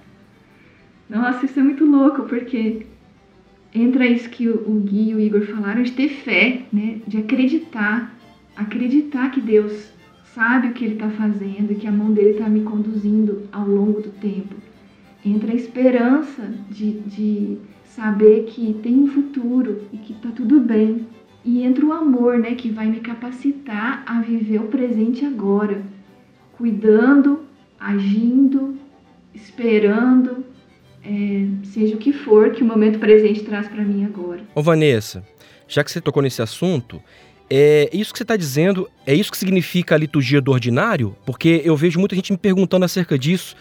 Nossa, 1.08 1.46
isso 1.46 1.58
é 1.58 1.62
muito 1.62 1.84
louco, 1.84 2.24
porque 2.24 2.86
entra 3.74 4.06
isso 4.06 4.28
que 4.28 4.48
o 4.48 4.80
Gui 4.80 5.10
e 5.10 5.14
o 5.14 5.20
Igor 5.20 5.42
falaram 5.42 5.82
de 5.82 5.92
ter 5.92 6.08
fé, 6.08 6.62
né? 6.72 7.00
De 7.06 7.18
acreditar, 7.18 8.14
acreditar 8.56 9.30
que 9.30 9.40
Deus 9.40 9.92
sabe 10.34 10.68
o 10.68 10.72
que 10.72 10.84
Ele 10.84 10.94
está 10.94 11.10
fazendo 11.10 11.72
e 11.72 11.74
que 11.76 11.86
a 11.86 11.92
mão 11.92 12.12
dele 12.12 12.30
está 12.30 12.48
me 12.48 12.62
conduzindo 12.62 13.48
ao 13.52 13.66
longo 13.66 14.00
do 14.00 14.10
tempo. 14.10 14.54
Entra 15.24 15.52
a 15.52 15.54
esperança 15.54 16.50
de, 16.70 16.92
de 17.00 17.58
saber 17.84 18.44
que 18.44 18.74
tem 18.82 19.00
um 19.00 19.08
futuro 19.08 19.82
e 19.92 19.98
que 19.98 20.12
está 20.12 20.30
tudo 20.30 20.60
bem. 20.60 21.06
E 21.44 21.62
entra 21.62 21.84
o 21.84 21.92
amor, 21.92 22.38
né, 22.38 22.54
que 22.54 22.70
vai 22.70 22.86
me 22.86 23.00
capacitar 23.00 24.02
a 24.06 24.20
viver 24.20 24.60
o 24.60 24.68
presente 24.68 25.24
agora, 25.24 25.82
cuidando, 26.52 27.40
agindo, 27.78 28.78
esperando, 29.34 30.44
é, 31.02 31.46
seja 31.64 31.96
o 31.96 31.98
que 31.98 32.12
for 32.12 32.50
que 32.50 32.62
o 32.62 32.66
momento 32.66 32.98
presente 32.98 33.42
traz 33.42 33.68
para 33.68 33.82
mim 33.82 34.04
agora. 34.04 34.42
Ô 34.54 34.62
Vanessa, 34.62 35.26
já 35.66 35.82
que 35.82 35.90
você 35.90 36.00
tocou 36.00 36.22
nesse 36.22 36.42
assunto, 36.42 37.02
é 37.50 37.90
isso 37.92 38.12
que 38.12 38.18
você 38.18 38.22
está 38.22 38.36
dizendo, 38.36 38.88
é 39.04 39.12
isso 39.12 39.30
que 39.30 39.36
significa 39.36 39.96
a 39.96 39.98
liturgia 39.98 40.40
do 40.40 40.52
ordinário? 40.52 41.16
Porque 41.26 41.60
eu 41.64 41.76
vejo 41.76 41.98
muita 41.98 42.14
gente 42.14 42.30
me 42.30 42.38
perguntando 42.38 42.84
acerca 42.84 43.18
disso. 43.18 43.56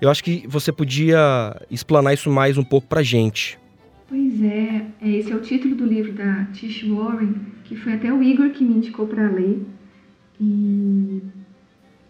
Eu 0.00 0.08
acho 0.08 0.24
que 0.24 0.46
você 0.48 0.72
podia 0.72 1.54
explanar 1.70 2.14
isso 2.14 2.30
mais 2.30 2.56
um 2.56 2.64
pouco 2.64 2.86
para 2.86 3.02
gente. 3.02 3.58
Pois 4.08 4.42
é, 4.42 4.86
esse 5.02 5.32
é 5.32 5.36
o 5.36 5.40
título 5.40 5.74
do 5.74 5.84
livro 5.84 6.12
da 6.12 6.44
Tish 6.52 6.84
Warren, 6.84 7.34
que 7.64 7.76
foi 7.76 7.94
até 7.94 8.10
o 8.12 8.22
Igor 8.22 8.50
que 8.50 8.64
me 8.64 8.74
indicou 8.74 9.06
para 9.06 9.28
ler. 9.28 9.60
E, 10.40 11.22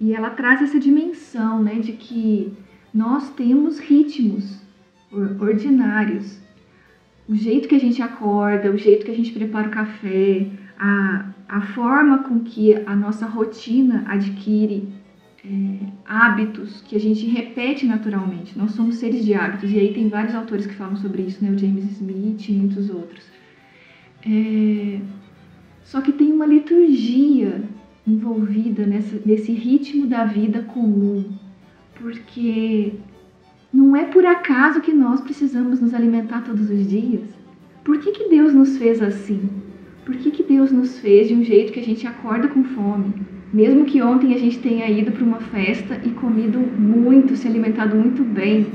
e 0.00 0.14
ela 0.14 0.30
traz 0.30 0.62
essa 0.62 0.78
dimensão, 0.78 1.62
né, 1.62 1.76
de 1.80 1.92
que 1.92 2.52
nós 2.94 3.30
temos 3.30 3.78
ritmos 3.78 4.60
ordinários. 5.40 6.38
O 7.28 7.34
jeito 7.34 7.66
que 7.66 7.74
a 7.74 7.80
gente 7.80 8.00
acorda, 8.00 8.70
o 8.70 8.76
jeito 8.76 9.04
que 9.04 9.10
a 9.10 9.14
gente 9.14 9.32
prepara 9.32 9.68
o 9.68 9.70
café, 9.70 10.46
a, 10.78 11.26
a 11.48 11.60
forma 11.60 12.18
com 12.18 12.40
que 12.40 12.74
a 12.74 12.94
nossa 12.94 13.26
rotina 13.26 14.04
adquire 14.06 14.88
é, 15.44 15.86
hábitos 16.04 16.82
que 16.82 16.96
a 16.96 17.00
gente 17.00 17.26
repete 17.26 17.86
naturalmente. 17.86 18.58
Nós 18.58 18.72
somos 18.72 18.96
seres 18.96 19.24
de 19.24 19.34
hábitos, 19.34 19.70
e 19.70 19.78
aí 19.78 19.94
tem 19.94 20.08
vários 20.08 20.34
autores 20.34 20.66
que 20.66 20.74
falam 20.74 20.96
sobre 20.96 21.22
isso, 21.22 21.44
né? 21.44 21.50
o 21.50 21.58
James 21.58 21.84
Smith 21.92 22.48
e 22.48 22.52
muitos 22.52 22.90
outros. 22.90 23.24
É, 24.24 25.00
só 25.84 26.00
que 26.00 26.12
tem 26.12 26.32
uma 26.32 26.46
liturgia 26.46 27.62
envolvida 28.06 28.86
nessa, 28.86 29.20
nesse 29.24 29.52
ritmo 29.52 30.06
da 30.06 30.24
vida 30.24 30.62
comum, 30.62 31.24
porque 31.94 32.94
não 33.72 33.96
é 33.96 34.04
por 34.04 34.24
acaso 34.26 34.80
que 34.80 34.92
nós 34.92 35.20
precisamos 35.20 35.80
nos 35.80 35.94
alimentar 35.94 36.42
todos 36.42 36.70
os 36.70 36.88
dias. 36.88 37.28
Por 37.84 38.00
que, 38.00 38.10
que 38.10 38.28
Deus 38.28 38.52
nos 38.52 38.76
fez 38.78 39.00
assim? 39.00 39.48
Por 40.06 40.14
que, 40.14 40.30
que 40.30 40.44
Deus 40.44 40.70
nos 40.70 41.00
fez 41.00 41.26
de 41.26 41.34
um 41.34 41.42
jeito 41.42 41.72
que 41.72 41.80
a 41.80 41.84
gente 41.84 42.06
acorda 42.06 42.46
com 42.46 42.62
fome? 42.62 43.12
Mesmo 43.52 43.84
que 43.84 44.00
ontem 44.00 44.34
a 44.34 44.38
gente 44.38 44.60
tenha 44.60 44.88
ido 44.88 45.10
para 45.10 45.24
uma 45.24 45.40
festa 45.40 46.00
e 46.04 46.10
comido 46.10 46.60
muito, 46.60 47.34
se 47.34 47.48
alimentado 47.48 47.96
muito 47.96 48.22
bem. 48.22 48.68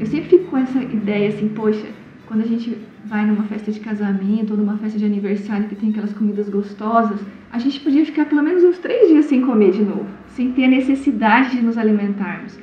Eu 0.00 0.06
sempre 0.06 0.28
fico 0.28 0.46
com 0.46 0.56
essa 0.56 0.82
ideia 0.82 1.28
assim, 1.28 1.48
poxa, 1.50 1.86
quando 2.26 2.40
a 2.40 2.46
gente 2.46 2.76
vai 3.04 3.24
numa 3.24 3.44
festa 3.44 3.70
de 3.70 3.78
casamento 3.78 4.54
ou 4.54 4.56
numa 4.56 4.76
festa 4.76 4.98
de 4.98 5.04
aniversário 5.04 5.68
que 5.68 5.76
tem 5.76 5.90
aquelas 5.90 6.12
comidas 6.12 6.48
gostosas, 6.48 7.20
a 7.52 7.60
gente 7.60 7.78
podia 7.78 8.04
ficar 8.04 8.24
pelo 8.24 8.42
menos 8.42 8.64
uns 8.64 8.80
três 8.80 9.06
dias 9.06 9.26
sem 9.26 9.40
comer 9.42 9.70
de 9.70 9.84
novo, 9.84 10.08
sem 10.30 10.50
ter 10.50 10.64
a 10.64 10.68
necessidade 10.68 11.52
de 11.52 11.62
nos 11.62 11.78
alimentarmos. 11.78 12.58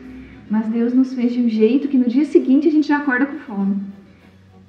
Mas 0.49 0.67
Deus 0.67 0.93
nos 0.93 1.13
fez 1.13 1.32
de 1.32 1.39
um 1.39 1.47
jeito 1.47 1.88
que 1.88 1.97
no 1.97 2.10
dia 2.10 2.25
seguinte 2.25 2.67
a 2.67 2.71
gente 2.71 2.89
já 2.89 2.97
acorda 2.97 3.27
com 3.27 3.38
fome. 3.38 3.77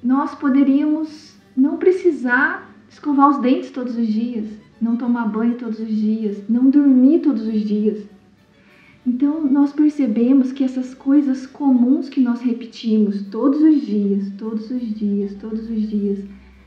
Nós 0.01 0.37
poderíamos 0.37 1.37
não 1.57 1.79
precisar 1.79 2.70
escovar 2.91 3.31
os 3.31 3.39
dentes 3.39 3.71
todos 3.71 3.97
os 3.97 4.07
dias, 4.07 4.47
não 4.81 4.97
tomar 4.97 5.29
banho 5.29 5.55
todos 5.55 5.79
os 5.79 5.89
dias, 5.89 6.43
não 6.49 6.69
dormir 6.69 7.21
todos 7.21 7.47
os 7.47 7.61
dias. 7.63 8.05
Então 9.07 9.43
nós 9.51 9.73
percebemos 9.73 10.53
que 10.53 10.65
essas 10.65 10.93
coisas 10.93 11.47
comuns 11.47 12.09
que 12.09 12.21
nós 12.21 12.43
repetimos 12.43 13.23
todos 13.31 13.63
os 13.63 13.81
dias, 13.81 14.31
todos 14.37 14.71
os 14.71 14.95
dias, 14.95 15.35
todos 15.41 15.71
os 15.71 15.89
dias, 15.89 16.19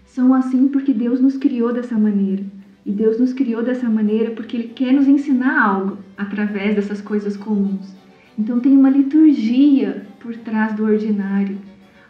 são 0.06 0.34
assim 0.34 0.68
porque 0.68 0.94
Deus 0.94 1.20
nos 1.20 1.38
criou 1.38 1.74
dessa 1.74 1.98
maneira. 1.98 2.44
E 2.86 2.92
Deus 2.92 3.20
nos 3.20 3.34
criou 3.34 3.64
dessa 3.64 3.90
maneira 3.90 4.32
porque 4.32 4.58
Ele 4.58 4.68
quer 4.70 4.94
nos 4.94 5.08
ensinar 5.08 5.62
algo 5.62 5.98
através 6.18 6.76
dessas 6.76 7.02
coisas 7.02 7.38
comuns. 7.38 7.94
Então 8.38 8.60
tem 8.60 8.76
uma 8.76 8.90
liturgia 8.90 10.06
por 10.20 10.36
trás 10.38 10.74
do 10.74 10.84
ordinário, 10.84 11.58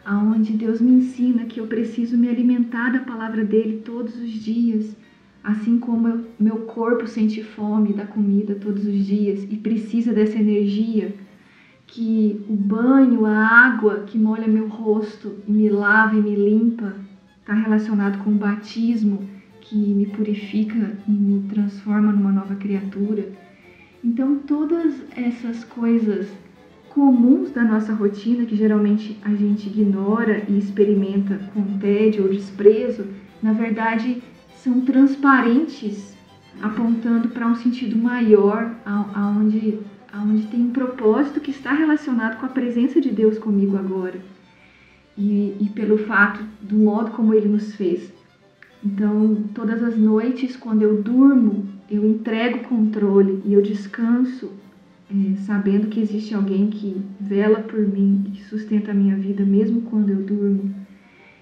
aonde 0.04 0.52
Deus 0.52 0.80
me 0.80 0.92
ensina 0.92 1.46
que 1.46 1.58
eu 1.60 1.66
preciso 1.66 2.16
me 2.16 2.28
alimentar 2.28 2.90
da 2.90 3.00
palavra 3.00 3.44
dele 3.44 3.82
todos 3.84 4.14
os 4.16 4.30
dias, 4.30 4.96
assim 5.42 5.78
como 5.78 6.08
eu, 6.08 6.26
meu 6.38 6.58
corpo 6.62 7.06
sente 7.06 7.42
fome 7.42 7.92
da 7.92 8.06
comida 8.06 8.54
todos 8.54 8.86
os 8.86 9.06
dias 9.06 9.44
e 9.50 9.56
precisa 9.56 10.12
dessa 10.12 10.38
energia 10.38 11.14
que 11.86 12.44
o 12.48 12.54
banho, 12.54 13.24
a 13.26 13.36
água 13.36 14.04
que 14.06 14.18
molha 14.18 14.48
meu 14.48 14.68
rosto 14.68 15.36
e 15.46 15.52
me 15.52 15.68
lava 15.68 16.16
e 16.16 16.22
me 16.22 16.34
limpa 16.34 16.96
está 17.40 17.54
relacionado 17.54 18.22
com 18.24 18.30
o 18.30 18.34
batismo 18.34 19.28
que 19.60 19.76
me 19.76 20.06
purifica 20.06 20.96
e 21.06 21.10
me 21.10 21.48
transforma 21.48 22.12
numa 22.12 22.32
nova 22.32 22.54
criatura. 22.54 23.32
Então, 24.02 24.38
todas 24.38 24.94
essas 25.16 25.64
coisas 25.64 26.28
comuns 26.94 27.50
da 27.50 27.64
nossa 27.64 27.92
rotina, 27.92 28.46
que 28.46 28.54
geralmente 28.54 29.18
a 29.24 29.30
gente 29.30 29.66
ignora 29.66 30.44
e 30.48 30.56
experimenta 30.56 31.40
com 31.52 31.76
tédio 31.78 32.22
ou 32.22 32.30
desprezo, 32.30 33.04
na 33.42 33.52
verdade 33.52 34.22
são 34.56 34.80
transparentes, 34.82 36.16
apontando 36.62 37.28
para 37.28 37.48
um 37.48 37.56
sentido 37.56 37.98
maior, 37.98 38.72
aonde, 38.86 39.80
aonde 40.12 40.46
tem 40.46 40.60
um 40.60 40.70
propósito 40.70 41.40
que 41.40 41.50
está 41.50 41.72
relacionado 41.72 42.38
com 42.38 42.46
a 42.46 42.50
presença 42.50 43.00
de 43.00 43.10
Deus 43.10 43.38
comigo 43.38 43.76
agora. 43.76 44.20
E, 45.18 45.56
e 45.60 45.70
pelo 45.74 45.98
fato 45.98 46.42
do 46.62 46.76
modo 46.76 47.10
como 47.10 47.34
Ele 47.34 47.48
nos 47.48 47.74
fez. 47.74 48.12
Então, 48.84 49.44
todas 49.52 49.82
as 49.82 49.96
noites, 49.96 50.56
quando 50.56 50.82
eu 50.82 51.02
durmo, 51.02 51.66
eu 51.90 52.04
entrego 52.04 52.58
o 52.58 52.64
controle 52.64 53.42
e 53.44 53.52
eu 53.52 53.62
descanso 53.62 54.52
é, 55.10 55.36
sabendo 55.36 55.88
que 55.88 56.00
existe 56.00 56.34
alguém 56.34 56.68
que 56.68 57.00
vela 57.20 57.60
por 57.60 57.80
mim, 57.80 58.30
que 58.32 58.44
sustenta 58.44 58.90
a 58.90 58.94
minha 58.94 59.16
vida 59.16 59.44
mesmo 59.44 59.82
quando 59.82 60.10
eu 60.10 60.22
durmo. 60.22 60.74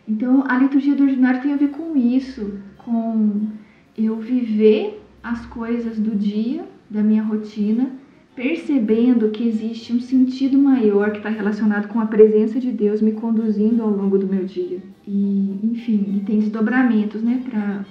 Então, 0.09 0.45
a 0.49 0.59
liturgia 0.59 0.95
do 0.95 1.05
ordinário 1.05 1.41
tem 1.41 1.53
a 1.53 1.57
ver 1.57 1.69
com 1.69 1.97
isso, 1.97 2.59
com 2.79 3.49
eu 3.97 4.19
viver 4.19 5.01
as 5.23 5.47
coisas 5.47 5.99
do 5.99 6.17
dia, 6.17 6.65
da 6.91 7.03
minha 7.03 7.23
rotina, 7.23 7.91
percebendo 8.35 9.31
que 9.31 9.47
existe 9.47 9.93
um 9.93 10.01
sentido 10.01 10.59
maior 10.59 11.11
que 11.11 11.19
está 11.19 11.29
relacionado 11.29 11.89
com 11.89 12.01
a 12.01 12.07
presença 12.07 12.59
de 12.59 12.71
Deus 12.73 13.03
me 13.03 13.13
conduzindo 13.13 13.83
ao 13.83 13.91
longo 13.91 14.19
do 14.19 14.27
meu 14.27 14.45
dia. 14.45 14.79
E, 15.07 15.59
enfim, 15.63 16.17
e 16.17 16.21
tem 16.25 16.39
desdobramentos, 16.39 17.23
né, 17.23 17.43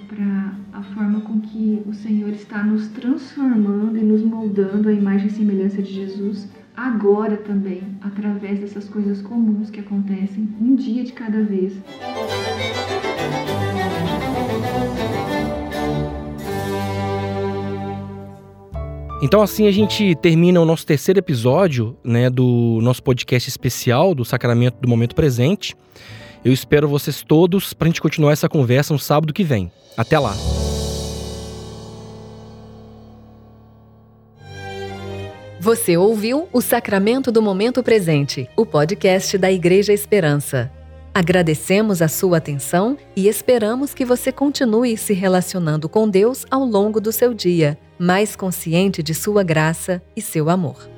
para 0.08 0.54
a 0.72 0.82
forma 0.82 1.20
com 1.20 1.40
que 1.40 1.82
o 1.86 1.92
Senhor 1.92 2.30
está 2.30 2.62
nos 2.64 2.88
transformando 2.88 3.96
e 3.96 4.02
nos 4.02 4.22
moldando 4.22 4.88
a 4.88 4.92
imagem 4.92 5.28
e 5.28 5.30
semelhança 5.30 5.80
de 5.80 5.92
Jesus 5.92 6.48
agora 6.76 7.36
também, 7.36 7.82
através 8.00 8.58
dessas 8.60 8.88
coisas 8.88 9.20
comuns 9.20 9.70
que 9.70 9.80
acontecem 9.80 10.48
um 10.60 10.74
dia 10.74 11.04
de 11.04 11.12
cada 11.12 11.42
vez. 11.42 11.74
Então 19.22 19.40
assim 19.40 19.68
a 19.68 19.70
gente 19.70 20.16
termina 20.16 20.60
o 20.60 20.64
nosso 20.64 20.84
terceiro 20.84 21.20
episódio, 21.20 21.96
né, 22.02 22.28
do 22.28 22.80
nosso 22.82 23.00
podcast 23.00 23.48
especial 23.48 24.16
do 24.16 24.24
Sacramento 24.24 24.80
do 24.80 24.88
Momento 24.88 25.14
Presente. 25.14 25.76
Eu 26.44 26.52
espero 26.52 26.88
vocês 26.88 27.22
todos 27.22 27.72
para 27.72 27.86
a 27.86 27.88
gente 27.88 28.02
continuar 28.02 28.32
essa 28.32 28.48
conversa 28.48 28.92
no 28.92 28.98
sábado 28.98 29.32
que 29.32 29.44
vem. 29.44 29.70
Até 29.96 30.18
lá. 30.18 30.34
Você 35.60 35.96
ouviu 35.96 36.48
o 36.52 36.60
Sacramento 36.60 37.30
do 37.30 37.40
Momento 37.40 37.80
Presente, 37.80 38.48
o 38.56 38.66
podcast 38.66 39.38
da 39.38 39.52
Igreja 39.52 39.92
Esperança. 39.92 40.68
Agradecemos 41.14 42.02
a 42.02 42.08
sua 42.08 42.38
atenção 42.38 42.98
e 43.14 43.28
esperamos 43.28 43.94
que 43.94 44.04
você 44.04 44.32
continue 44.32 44.96
se 44.96 45.12
relacionando 45.12 45.88
com 45.88 46.08
Deus 46.08 46.44
ao 46.50 46.64
longo 46.64 47.00
do 47.00 47.12
seu 47.12 47.32
dia 47.32 47.78
mais 48.02 48.34
consciente 48.34 49.00
de 49.00 49.14
sua 49.14 49.44
graça 49.44 50.02
e 50.16 50.20
seu 50.20 50.50
amor. 50.50 50.91